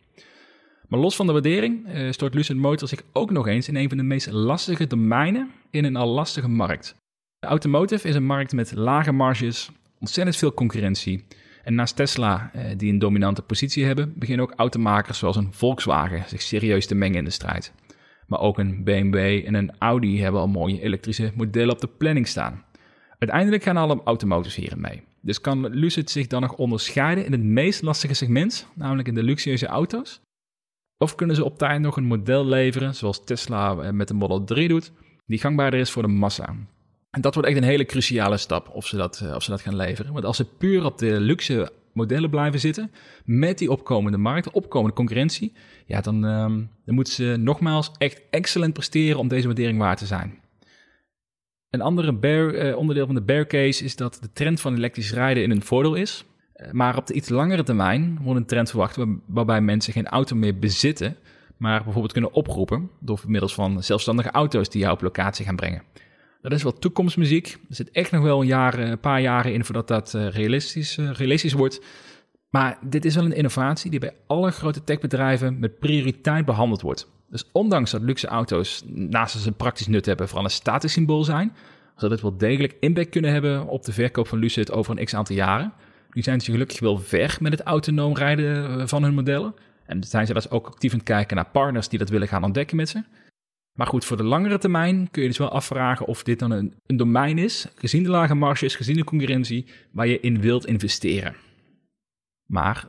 Maar 0.89 1.01
los 1.01 1.17
van 1.17 1.27
de 1.27 1.33
waardering 1.33 1.89
stort 2.11 2.35
Lucid 2.35 2.57
Motors 2.57 2.91
zich 2.91 3.03
ook 3.13 3.31
nog 3.31 3.47
eens 3.47 3.69
in 3.69 3.77
een 3.77 3.89
van 3.89 3.97
de 3.97 4.03
meest 4.03 4.31
lastige 4.31 4.87
domeinen 4.87 5.51
in 5.71 5.85
een 5.85 5.97
al 5.97 6.09
lastige 6.09 6.49
markt. 6.49 6.97
De 7.39 7.47
automotive 7.47 8.09
is 8.09 8.15
een 8.15 8.25
markt 8.25 8.53
met 8.53 8.75
lage 8.75 9.13
marges, 9.13 9.71
ontzettend 10.03 10.37
veel 10.37 10.55
concurrentie. 10.55 11.25
En 11.65 11.75
naast 11.75 11.97
Tesla, 11.97 12.51
die 12.77 12.93
een 12.93 12.99
dominante 12.99 13.43
positie 13.43 13.85
hebben, 13.85 14.13
beginnen 14.17 14.47
ook 14.47 14.55
automakers 14.57 15.19
zoals 15.19 15.37
een 15.37 15.53
Volkswagen 15.53 16.25
zich 16.29 16.43
serieus 16.43 16.87
te 16.87 16.95
mengen 16.95 17.19
in 17.19 17.25
de 17.25 17.31
strijd. 17.31 17.73
Maar 18.27 18.41
ook 18.41 18.59
een 18.59 18.85
BMW 18.85 19.17
en 19.47 19.55
een 19.55 19.73
Audi 19.79 20.21
hebben 20.21 20.41
al 20.41 20.49
mooie 20.49 20.83
elektrische 20.83 21.33
modellen 21.35 21.75
op 21.75 21.81
de 21.81 21.89
planning 21.89 22.29
staan. 22.29 22.65
Uiteindelijk 23.19 23.63
gaan 23.63 23.77
alle 23.77 24.01
automotives 24.05 24.57
hierin 24.57 24.81
mee. 24.81 25.03
Dus 25.21 25.41
kan 25.41 25.69
Lucid 25.69 26.11
zich 26.11 26.27
dan 26.27 26.41
nog 26.41 26.53
onderscheiden 26.53 27.25
in 27.25 27.33
het 27.33 27.43
meest 27.43 27.83
lastige 27.83 28.15
segment, 28.15 28.69
namelijk 28.75 29.09
in 29.09 29.15
de 29.15 29.23
luxueuze 29.23 29.67
auto's? 29.67 30.21
Of 30.99 31.15
kunnen 31.15 31.37
ze 31.37 31.45
op 31.45 31.59
tijd 31.59 31.81
nog 31.81 31.97
een 31.97 32.05
model 32.05 32.47
leveren, 32.47 32.95
zoals 32.95 33.25
Tesla 33.25 33.77
eh, 33.77 33.91
met 33.91 34.09
de 34.09 34.15
Model 34.15 34.45
3 34.45 34.69
doet, 34.69 34.93
die 35.27 35.39
gangbaarder 35.39 35.81
is 35.81 35.91
voor 35.91 36.03
de 36.03 36.09
massa? 36.09 36.57
En 37.13 37.21
dat 37.21 37.35
wordt 37.35 37.49
echt 37.49 37.59
een 37.59 37.65
hele 37.65 37.85
cruciale 37.85 38.37
stap 38.37 38.69
of 38.69 38.87
ze 38.87 38.97
dat, 38.97 39.21
eh, 39.21 39.35
of 39.35 39.43
ze 39.43 39.51
dat 39.51 39.61
gaan 39.61 39.77
leveren. 39.77 40.13
Want 40.13 40.25
als 40.25 40.37
ze 40.37 40.45
puur 40.45 40.85
op 40.85 40.99
de 40.99 41.21
luxe 41.21 41.73
modellen 41.93 42.31
blijven 42.31 42.61
zitten, 42.61 42.91
met 43.25 43.59
die 43.59 43.71
opkomende 43.71 44.19
markt, 44.19 44.51
opkomende 44.51 44.97
concurrentie, 44.97 45.53
ja, 45.87 46.01
dan, 46.01 46.25
um, 46.25 46.71
dan 46.85 46.95
moeten 46.95 47.13
ze 47.13 47.37
nogmaals 47.39 47.91
echt 47.99 48.23
excellent 48.31 48.73
presteren 48.73 49.19
om 49.19 49.29
deze 49.29 49.47
waardering 49.47 49.79
waar 49.79 49.97
te 49.97 50.07
zijn. 50.07 50.39
Een 51.71 51.81
andere 51.81 52.13
bear, 52.13 52.55
uh, 52.55 52.77
onderdeel 52.77 53.07
van 53.07 53.15
de 53.15 53.23
bear 53.23 53.47
case 53.47 53.85
is 53.85 53.97
dat 53.97 54.19
de 54.21 54.33
trend 54.33 54.61
van 54.61 54.75
elektrisch 54.75 55.13
rijden 55.13 55.43
in 55.43 55.51
een 55.51 55.63
voordeel 55.63 55.95
is. 55.95 56.25
Uh, 56.57 56.71
maar 56.71 56.97
op 56.97 57.07
de 57.07 57.15
iets 57.15 57.29
langere 57.29 57.63
termijn 57.63 58.19
wordt 58.23 58.41
een 58.41 58.47
trend 58.47 58.69
verwacht 58.69 58.99
waarbij 59.27 59.61
mensen 59.61 59.93
geen 59.93 60.09
auto 60.09 60.37
meer 60.37 60.59
bezitten, 60.59 61.17
maar 61.57 61.83
bijvoorbeeld 61.83 62.13
kunnen 62.13 62.33
oproepen 62.33 62.91
door 63.01 63.21
middels 63.27 63.55
van 63.55 63.83
zelfstandige 63.83 64.31
auto's 64.31 64.69
die 64.69 64.81
jou 64.81 64.95
op 64.95 65.03
locatie 65.03 65.45
gaan 65.45 65.57
brengen. 65.57 65.83
Dat 66.43 66.53
is 66.53 66.63
wel 66.63 66.79
toekomstmuziek. 66.79 67.59
Er 67.69 67.75
zit 67.75 67.91
echt 67.91 68.11
nog 68.11 68.23
wel 68.23 68.41
een, 68.41 68.47
jaar, 68.47 68.79
een 68.79 69.01
paar 69.01 69.21
jaren 69.21 69.53
in 69.53 69.65
voordat 69.65 69.89
dat 69.89 70.15
uh, 70.17 70.29
realistisch, 70.29 70.97
realistisch 70.97 71.53
wordt. 71.53 71.81
Maar 72.51 72.79
dit 72.81 73.05
is 73.05 73.15
wel 73.15 73.25
een 73.25 73.35
innovatie 73.35 73.91
die 73.91 74.01
bij 74.01 74.15
alle 74.27 74.51
grote 74.51 74.85
techbedrijven 74.85 75.59
met 75.59 75.79
prioriteit 75.79 76.45
behandeld 76.45 76.81
wordt. 76.81 77.11
Dus 77.31 77.45
ondanks 77.53 77.91
dat 77.91 78.03
luxe 78.03 78.27
auto's 78.27 78.83
naast 78.87 79.41
ze 79.41 79.49
een 79.49 79.57
praktisch 79.57 79.87
nut 79.87 80.07
hebben, 80.07 80.27
vooral 80.29 80.45
een 80.45 80.51
statussymbool 80.51 81.25
zijn, 81.25 81.53
zal 81.97 82.09
dit 82.09 82.21
wel 82.21 82.37
degelijk 82.37 82.77
impact 82.81 83.09
kunnen 83.09 83.33
hebben 83.33 83.67
op 83.67 83.85
de 83.85 83.93
verkoop 83.93 84.29
van 84.29 84.39
Lucid 84.39 84.73
over 84.73 84.99
een 84.99 85.05
x 85.05 85.15
aantal 85.15 85.37
jaren. 85.37 85.73
Nu 86.13 86.23
zijn 86.23 86.41
ze 86.41 86.51
gelukkig 86.51 86.81
wel 86.81 86.99
ver 86.99 87.37
met 87.41 87.53
het 87.53 87.61
autonoom 87.61 88.17
rijden 88.17 88.81
eh, 88.81 88.87
van 88.87 89.03
hun 89.03 89.15
modellen. 89.15 89.55
En 89.87 90.05
zijn 90.05 90.27
ze 90.27 90.35
dus 90.35 90.51
ook 90.51 90.67
actief 90.67 90.93
aan 90.93 90.99
het 90.99 91.09
kijken 91.09 91.37
naar 91.37 91.51
partners 91.53 91.89
die 91.89 91.99
dat 91.99 92.09
willen 92.09 92.29
gaan 92.29 92.45
ontdekken 92.45 92.77
met 92.77 92.89
ze. 92.89 93.03
Maar 93.73 93.87
goed, 93.87 94.05
voor 94.05 94.17
de 94.17 94.23
langere 94.23 94.59
termijn 94.59 95.11
kun 95.11 95.23
je 95.23 95.29
dus 95.29 95.39
wel 95.39 95.51
afvragen 95.51 96.07
of 96.07 96.23
dit 96.23 96.39
dan 96.39 96.51
een, 96.51 96.75
een 96.87 96.97
domein 96.97 97.39
is, 97.39 97.67
gezien 97.75 98.03
de 98.03 98.09
lage 98.09 98.35
marges, 98.35 98.75
gezien 98.75 98.97
de 98.97 99.05
concurrentie, 99.05 99.67
waar 99.93 100.07
je 100.07 100.21
in 100.21 100.41
wilt 100.41 100.67
investeren. 100.67 101.37
Maar, 102.47 102.89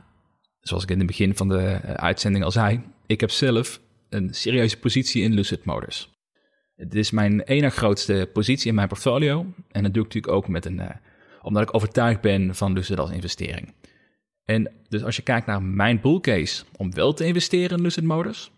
zoals 0.60 0.82
ik 0.82 0.90
in 0.90 0.98
het 0.98 1.06
begin 1.06 1.36
van 1.36 1.48
de 1.48 1.58
eh, 1.58 1.94
uitzending 1.94 2.44
al 2.44 2.50
zei, 2.50 2.80
ik 3.06 3.20
heb 3.20 3.30
zelf 3.30 3.80
een 4.08 4.34
serieuze 4.34 4.78
positie 4.78 5.22
in 5.22 5.34
Lucid 5.34 5.64
Motors. 5.64 6.12
Het 6.76 6.94
is 6.94 7.10
mijn 7.10 7.40
ene 7.40 7.70
grootste 7.70 8.30
positie 8.32 8.68
in 8.68 8.74
mijn 8.74 8.88
portfolio. 8.88 9.46
En 9.70 9.82
dat 9.82 9.94
doe 9.94 10.04
ik 10.04 10.14
natuurlijk 10.14 10.32
ook 10.32 10.48
met 10.48 10.64
een, 10.64 10.78
uh, 10.78 10.90
omdat 11.42 11.62
ik 11.62 11.74
overtuigd 11.74 12.20
ben 12.20 12.54
van 12.54 12.72
Lucid 12.72 12.98
als 12.98 13.10
investering. 13.10 13.74
En 14.44 14.72
dus 14.88 15.04
als 15.04 15.16
je 15.16 15.22
kijkt 15.22 15.46
naar 15.46 15.62
mijn 15.62 16.00
bullcase 16.00 16.64
om 16.76 16.94
wel 16.94 17.12
te 17.12 17.26
investeren 17.26 17.76
in 17.76 17.82
Lucid 17.82 18.04
Motors, 18.04 18.50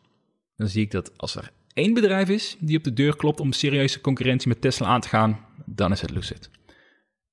dan 0.57 0.69
zie 0.69 0.83
ik 0.83 0.91
dat 0.91 1.19
als 1.19 1.37
er 1.37 1.51
één 1.77 1.95
bedrijf 1.95 2.29
is 2.29 2.57
die 2.59 2.77
op 2.77 2.85
de 2.85 2.93
deur 2.93 3.17
klopt 3.17 3.41
om 3.41 3.53
serieuze 3.53 4.01
concurrentie 4.01 4.49
met 4.49 4.61
Tesla 4.61 4.87
aan 4.87 5.01
te 5.01 5.09
gaan, 5.09 5.39
dan 5.65 5.93
is 5.93 6.01
het 6.01 6.11
Lucid. 6.11 6.51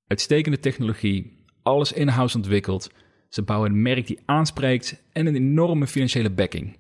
Uitstekende 0.08 0.60
technologie, 0.60 1.46
alles 1.62 1.92
in-house 1.92 2.38
ontwikkeld. 2.38 2.92
Ze 3.30 3.42
bouwen 3.42 3.72
een 3.72 3.82
merk 3.82 4.08
die 4.08 4.20
aanspreekt 4.26 5.04
en 5.12 5.26
een 5.26 5.36
enorme 5.36 5.88
financiële 5.88 6.30
backing. 6.30 6.78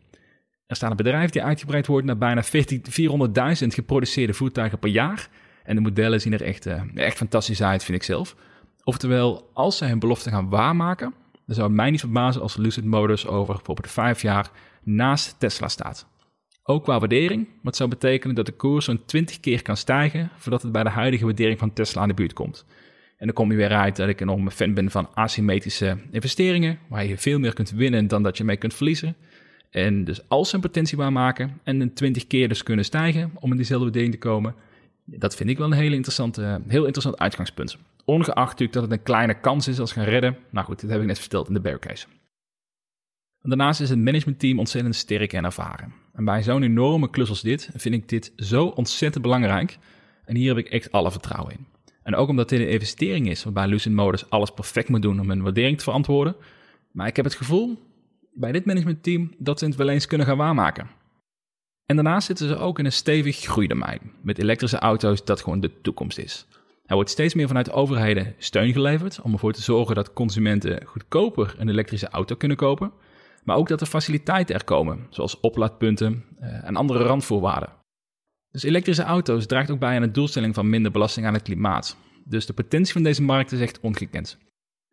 Er 0.67 0.75
staat 0.75 0.91
een 0.91 0.97
bedrijf 0.97 1.29
die 1.29 1.43
uitgebreid 1.43 1.87
wordt 1.87 2.05
naar 2.05 2.17
bijna 2.17 2.43
400.000 2.43 3.67
geproduceerde 3.67 4.33
voertuigen 4.33 4.79
per 4.79 4.89
jaar. 4.89 5.29
En 5.63 5.75
de 5.75 5.81
modellen 5.81 6.21
zien 6.21 6.33
er 6.33 6.41
echt, 6.41 6.65
uh, 6.65 6.81
echt 6.95 7.17
fantastisch 7.17 7.63
uit, 7.63 7.83
vind 7.83 7.97
ik 7.97 8.03
zelf. 8.03 8.35
Oftewel, 8.83 9.49
als 9.53 9.77
ze 9.77 9.85
hun 9.85 9.99
belofte 9.99 10.29
gaan 10.29 10.49
waarmaken, 10.49 11.13
dan 11.45 11.55
zou 11.55 11.67
het 11.67 11.75
mij 11.75 11.89
niet 11.89 11.99
verbazen 11.99 12.41
als 12.41 12.57
Lucid 12.57 12.85
Motors 12.85 13.27
over 13.27 13.55
bijvoorbeeld 13.55 13.91
vijf 13.91 14.21
jaar 14.21 14.51
naast 14.83 15.35
Tesla 15.39 15.67
staat. 15.67 16.11
Ook 16.65 16.83
qua 16.83 16.99
waardering, 16.99 17.47
wat 17.61 17.75
zou 17.75 17.89
betekenen 17.89 18.35
dat 18.35 18.45
de 18.45 18.51
koers 18.51 18.85
zo'n 18.85 19.05
20 19.05 19.39
keer 19.39 19.61
kan 19.61 19.77
stijgen 19.77 20.29
voordat 20.35 20.61
het 20.61 20.71
bij 20.71 20.83
de 20.83 20.89
huidige 20.89 21.25
waardering 21.25 21.59
van 21.59 21.73
Tesla 21.73 22.01
aan 22.01 22.07
de 22.07 22.13
buurt 22.13 22.33
komt. 22.33 22.65
En 23.17 23.25
dan 23.25 23.35
kom 23.35 23.51
je 23.51 23.57
weer 23.57 23.71
uit 23.71 23.95
dat 23.95 24.09
ik 24.09 24.19
een 24.19 24.29
enorme 24.29 24.51
fan 24.51 24.73
ben 24.73 24.91
van 24.91 25.09
asymmetrische 25.13 25.97
investeringen, 26.11 26.79
waar 26.89 27.05
je 27.05 27.17
veel 27.17 27.39
meer 27.39 27.53
kunt 27.53 27.71
winnen 27.71 28.07
dan 28.07 28.23
dat 28.23 28.37
je 28.37 28.43
mee 28.43 28.57
kunt 28.57 28.73
verliezen. 28.73 29.15
En 29.69 30.03
dus 30.03 30.29
als 30.29 30.49
ze 30.49 30.55
een 30.55 30.61
potentie 30.61 30.97
waarmaken 30.97 31.59
en 31.63 31.81
een 31.81 31.93
20 31.93 32.27
keer 32.27 32.47
dus 32.47 32.63
kunnen 32.63 32.85
stijgen 32.85 33.31
om 33.33 33.51
in 33.51 33.57
diezelfde 33.57 33.85
waardering 33.85 34.13
te 34.13 34.19
komen, 34.19 34.55
dat 35.05 35.35
vind 35.35 35.49
ik 35.49 35.57
wel 35.57 35.67
een 35.67 35.77
heel, 35.77 35.93
interessante, 35.93 36.61
heel 36.67 36.83
interessant 36.83 37.19
uitgangspunt. 37.19 37.77
Ongeacht 38.05 38.49
natuurlijk 38.49 38.73
dat 38.73 38.83
het 38.83 38.91
een 38.91 39.03
kleine 39.03 39.39
kans 39.39 39.67
is 39.67 39.79
als 39.79 39.91
gaan 39.91 40.03
redden. 40.03 40.37
Nou 40.49 40.65
goed, 40.65 40.79
dit 40.79 40.89
heb 40.89 41.01
ik 41.01 41.07
net 41.07 41.19
verteld 41.19 41.47
in 41.47 41.53
de 41.53 41.61
bear 41.61 41.79
case. 41.79 42.07
Daarnaast 43.41 43.81
is 43.81 43.89
het 43.89 43.99
managementteam 43.99 44.59
ontzettend 44.59 44.95
sterk 44.95 45.33
en 45.33 45.45
ervaren. 45.45 46.02
En 46.13 46.25
bij 46.25 46.43
zo'n 46.43 46.63
enorme 46.63 47.09
klus 47.09 47.29
als 47.29 47.41
dit 47.41 47.69
vind 47.75 47.95
ik 47.95 48.09
dit 48.09 48.33
zo 48.35 48.65
ontzettend 48.65 49.23
belangrijk. 49.23 49.77
En 50.25 50.35
hier 50.35 50.55
heb 50.55 50.65
ik 50.65 50.71
echt 50.71 50.91
alle 50.91 51.11
vertrouwen 51.11 51.53
in. 51.53 51.65
En 52.03 52.15
ook 52.15 52.29
omdat 52.29 52.49
dit 52.49 52.59
een 52.59 52.69
investering 52.69 53.29
is 53.29 53.43
waarbij 53.43 53.67
Lucid 53.67 53.93
Motors 53.93 54.29
alles 54.29 54.51
perfect 54.51 54.89
moet 54.89 55.01
doen 55.01 55.19
om 55.19 55.29
een 55.29 55.41
waardering 55.41 55.77
te 55.77 55.83
verantwoorden. 55.83 56.35
Maar 56.91 57.07
ik 57.07 57.15
heb 57.15 57.25
het 57.25 57.33
gevoel 57.33 57.77
bij 58.33 58.51
dit 58.51 58.65
managementteam 58.65 59.33
dat 59.37 59.59
ze 59.59 59.65
het 59.65 59.75
wel 59.75 59.89
eens 59.89 60.07
kunnen 60.07 60.27
gaan 60.27 60.37
waarmaken. 60.37 60.89
En 61.85 61.95
daarnaast 61.95 62.27
zitten 62.27 62.47
ze 62.47 62.57
ook 62.57 62.79
in 62.79 62.85
een 62.85 62.91
stevig 62.91 63.37
groeidomein 63.37 63.99
met 64.21 64.37
elektrische 64.37 64.79
auto's 64.79 65.25
dat 65.25 65.41
gewoon 65.41 65.59
de 65.59 65.81
toekomst 65.81 66.17
is. 66.17 66.47
Er 66.85 66.95
wordt 66.95 67.09
steeds 67.09 67.33
meer 67.33 67.47
vanuit 67.47 67.71
overheden 67.71 68.35
steun 68.37 68.73
geleverd 68.73 69.21
om 69.21 69.33
ervoor 69.33 69.53
te 69.53 69.61
zorgen 69.61 69.95
dat 69.95 70.13
consumenten 70.13 70.85
goedkoper 70.85 71.55
een 71.57 71.69
elektrische 71.69 72.09
auto 72.09 72.35
kunnen 72.35 72.57
kopen, 72.57 72.91
maar 73.43 73.55
ook 73.55 73.67
dat 73.67 73.81
er 73.81 73.87
faciliteiten 73.87 74.55
er 74.55 74.63
komen, 74.63 75.07
zoals 75.09 75.39
oplaadpunten 75.39 76.23
eh, 76.39 76.67
en 76.67 76.75
andere 76.75 77.03
randvoorwaarden. 77.03 77.69
Dus 78.51 78.63
elektrische 78.63 79.03
auto's 79.03 79.45
draagt 79.45 79.71
ook 79.71 79.79
bij 79.79 79.95
aan 79.95 80.01
de 80.01 80.11
doelstelling 80.11 80.53
van 80.53 80.69
minder 80.69 80.91
belasting 80.91 81.25
aan 81.25 81.33
het 81.33 81.41
klimaat. 81.41 81.97
Dus 82.25 82.45
de 82.45 82.53
potentie 82.53 82.93
van 82.93 83.03
deze 83.03 83.21
markt 83.21 83.51
is 83.51 83.59
echt 83.59 83.79
ongekend. 83.79 84.37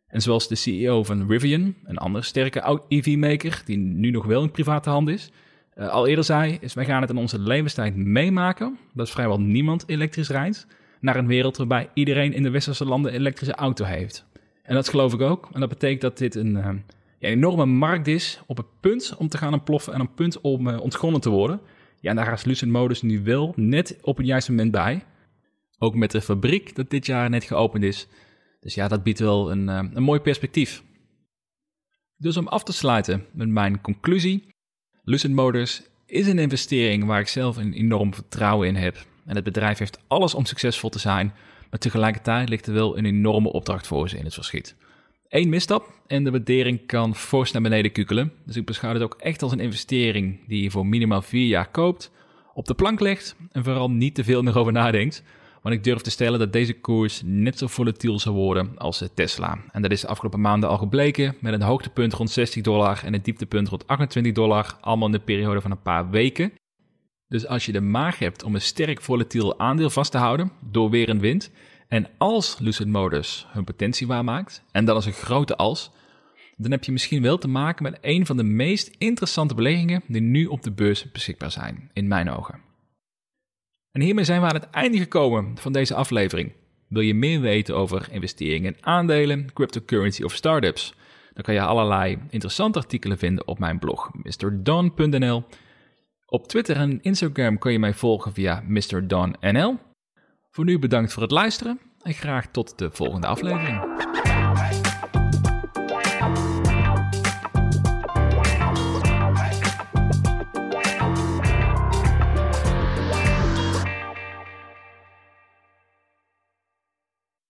En 0.07 0.21
zoals 0.21 0.49
de 0.49 0.55
CEO 0.55 1.05
van 1.05 1.29
Rivian, 1.29 1.75
een 1.85 1.99
andere 1.99 2.25
sterke 2.25 2.81
EV-maker 2.89 3.63
die 3.65 3.77
nu 3.77 4.11
nog 4.11 4.27
wel 4.27 4.43
in 4.43 4.51
private 4.51 4.91
hand 4.91 5.09
is, 5.09 5.31
uh, 5.75 5.89
al 5.89 6.07
eerder 6.07 6.25
zei, 6.25 6.59
is 6.61 6.75
wij 6.75 6.85
gaan 6.85 7.01
het 7.01 7.11
in 7.11 7.17
onze 7.17 7.39
levenstijd 7.39 7.97
meemaken 7.97 8.79
dat 8.95 9.11
vrijwel 9.11 9.41
niemand 9.41 9.85
elektrisch 9.87 10.29
rijdt, 10.29 10.67
naar 11.01 11.17
een 11.17 11.27
wereld 11.27 11.57
waarbij 11.57 11.91
iedereen 11.95 12.33
in 12.33 12.43
de 12.43 12.51
westerse 12.51 12.85
landen 12.85 13.13
een 13.13 13.21
elektrische 13.21 13.55
auto 13.55 13.85
heeft. 13.85 14.27
En 14.63 14.75
dat 14.75 14.89
geloof 14.89 15.13
ik 15.13 15.21
ook. 15.21 15.49
En 15.53 15.61
dat 15.61 15.69
betekent 15.69 16.01
dat 16.01 16.19
dit 16.19 16.35
een, 16.35 16.85
ja, 17.21 17.29
enorme 17.29 17.67
markt 17.67 18.07
is 18.07 18.41
op 18.47 18.57
het 18.57 18.81
punt 18.81 19.15
om 19.19 19.29
te 19.29 19.39
gaan 19.39 19.53
ontploffen 19.53 19.93
en 19.93 20.01
een 20.01 20.15
punt 20.15 20.41
om 20.41 20.67
uh, 20.67 20.81
ontgonnen 20.81 21.21
te 21.21 21.31
worden. 21.31 21.61
Ja, 22.01 22.11
en 22.11 22.17
daar 22.17 22.33
is 22.33 22.45
Lucid 22.45 22.69
Modus 22.69 23.03
nu 23.03 23.23
wel 23.23 23.53
net 23.57 23.99
op 24.03 24.17
het 24.17 24.27
juiste 24.27 24.51
moment 24.51 24.71
bij. 24.71 25.05
Ook 25.79 25.95
met 25.95 26.11
de 26.11 26.21
fabriek 26.21 26.75
dat 26.75 26.91
dit 26.91 27.07
jaar 27.07 27.31
net 27.31 27.45
geopend 27.45 27.85
is. 27.85 28.07
Dus 28.61 28.75
ja, 28.75 28.89
dat 28.89 29.03
biedt 29.03 29.19
wel 29.19 29.51
een, 29.51 29.69
uh, 29.69 29.83
een 29.95 30.03
mooi 30.03 30.21
perspectief. 30.21 30.83
Dus 32.17 32.37
om 32.37 32.49
af 32.49 32.63
te 32.63 32.73
sluiten 32.73 33.27
met 33.33 33.49
mijn 33.49 33.81
conclusie. 33.81 34.55
Lucid 35.03 35.31
Motors 35.31 35.83
is 36.07 36.27
een 36.27 36.39
investering 36.39 37.05
waar 37.05 37.21
ik 37.21 37.29
zelf 37.29 37.57
een 37.57 37.73
enorm 37.73 38.15
vertrouwen 38.15 38.69
in 38.69 38.77
heb. 38.77 39.07
En 39.27 39.35
het 39.35 39.45
bedrijf 39.45 39.79
heeft 39.79 40.01
alles 40.07 40.35
om 40.35 40.45
succesvol 40.45 40.91
te 40.91 40.99
zijn, 40.99 41.33
maar 41.71 41.79
tegelijkertijd 41.81 42.49
ligt 42.49 42.67
er 42.67 42.75
wel 42.75 42.99
een 42.99 43.05
enorme 43.05 43.53
opdracht 43.53 43.87
voor 43.87 44.09
ze 44.09 44.19
in 44.19 44.25
het 44.25 44.35
verschiet. 44.35 44.77
Eén 45.31 45.49
misstap 45.49 46.01
en 46.07 46.25
de 46.25 46.31
waardering 46.31 46.87
kan 46.87 47.14
fors 47.14 47.53
naar 47.53 47.62
beneden 47.62 47.93
kukelen. 47.93 48.33
Dus 48.47 48.57
ik 48.57 48.64
beschouw 48.64 48.93
het 48.93 49.03
ook 49.03 49.16
echt 49.19 49.43
als 49.43 49.53
een 49.53 49.61
investering 49.61 50.38
die 50.47 50.62
je 50.62 50.71
voor 50.71 50.87
minimaal 50.87 51.23
vier 51.23 51.47
jaar 51.47 51.71
koopt, 51.71 52.11
op 52.55 52.66
de 52.66 52.75
plank 52.75 53.01
legt 53.01 53.37
en 53.53 53.64
vooral 53.64 53.90
niet 53.90 54.14
te 54.14 54.25
veel 54.25 54.43
meer 54.43 54.59
over 54.59 54.73
nadenkt. 54.73 55.23
Want 55.62 55.75
ik 55.75 55.85
durf 55.85 56.01
te 56.01 56.11
stellen 56.11 56.38
dat 56.38 56.53
deze 56.53 56.81
koers 56.81 57.23
net 57.25 57.59
zo 57.59 57.66
volatiel 57.66 58.19
zal 58.19 58.33
worden 58.33 58.79
als 58.79 59.09
Tesla. 59.14 59.59
En 59.73 59.83
dat 59.83 59.90
is 59.90 60.01
de 60.01 60.07
afgelopen 60.07 60.40
maanden 60.40 60.69
al 60.69 60.79
gebleken 60.79 61.37
met 61.40 61.53
een 61.53 61.62
hoogtepunt 61.62 62.12
rond 62.12 62.31
60 62.31 62.62
dollar 62.62 63.05
en 63.05 63.14
een 63.14 63.23
dieptepunt 63.23 63.69
rond 63.69 63.87
28 63.87 64.33
dollar, 64.33 64.77
allemaal 64.81 65.07
in 65.07 65.12
de 65.12 65.21
periode 65.21 65.61
van 65.61 65.71
een 65.71 65.83
paar 65.83 66.11
weken. 66.11 66.53
Dus 67.29 67.47
als 67.47 67.66
je 67.66 67.73
de 67.73 67.81
maag 67.81 68.19
hebt 68.19 68.43
om 68.43 68.55
een 68.55 68.61
sterk 68.61 69.01
volatiel 69.01 69.59
aandeel 69.59 69.90
vast 69.90 70.11
te 70.11 70.19
houden 70.19 70.53
door 70.71 70.90
weer 70.90 71.09
en 71.09 71.21
wind, 71.21 71.51
en 71.90 72.07
als 72.18 72.59
Lucid 72.59 72.87
Motors 72.87 73.46
hun 73.48 73.64
potentie 73.64 74.07
waarmaakt, 74.07 74.62
en 74.72 74.85
dat 74.85 74.96
is 74.96 75.07
een 75.07 75.12
grote 75.12 75.57
als, 75.57 75.90
dan 76.57 76.70
heb 76.70 76.85
je 76.85 76.92
misschien 76.92 77.22
wel 77.22 77.38
te 77.38 77.48
maken 77.48 77.83
met 77.83 77.98
een 78.00 78.26
van 78.26 78.37
de 78.37 78.42
meest 78.42 78.94
interessante 78.98 79.55
beleggingen 79.55 80.03
die 80.07 80.20
nu 80.20 80.46
op 80.46 80.62
de 80.62 80.72
beurs 80.72 81.12
beschikbaar 81.12 81.50
zijn, 81.50 81.90
in 81.92 82.09
mijn 82.09 82.31
ogen. 82.31 82.61
En 83.92 84.00
hiermee 84.00 84.24
zijn 84.24 84.40
we 84.40 84.46
aan 84.46 84.55
het 84.55 84.70
einde 84.70 84.98
gekomen 84.98 85.59
van 85.59 85.72
deze 85.72 85.94
aflevering. 85.94 86.53
Wil 86.88 87.03
je 87.03 87.14
meer 87.14 87.40
weten 87.40 87.76
over 87.76 88.09
investeringen 88.11 88.74
in 88.74 88.87
aandelen, 88.87 89.53
cryptocurrency 89.53 90.22
of 90.22 90.35
startups? 90.35 90.94
Dan 91.35 91.42
kan 91.42 91.55
je 91.55 91.61
allerlei 91.61 92.18
interessante 92.29 92.79
artikelen 92.79 93.18
vinden 93.18 93.46
op 93.46 93.59
mijn 93.59 93.79
blog 93.79 94.11
mrdon.nl. 94.22 95.44
Op 96.26 96.48
Twitter 96.48 96.76
en 96.76 97.03
Instagram 97.03 97.59
kun 97.59 97.72
je 97.72 97.79
mij 97.79 97.94
volgen 97.94 98.33
via 98.33 98.62
mrdonnl. 98.66 99.79
Voor 100.51 100.65
nu 100.65 100.79
bedankt 100.79 101.13
voor 101.13 101.23
het 101.23 101.31
luisteren 101.31 101.81
en 102.03 102.15
graag 102.15 102.47
tot 102.47 102.79
de 102.79 102.91
volgende 102.91 103.27
aflevering. 103.27 103.81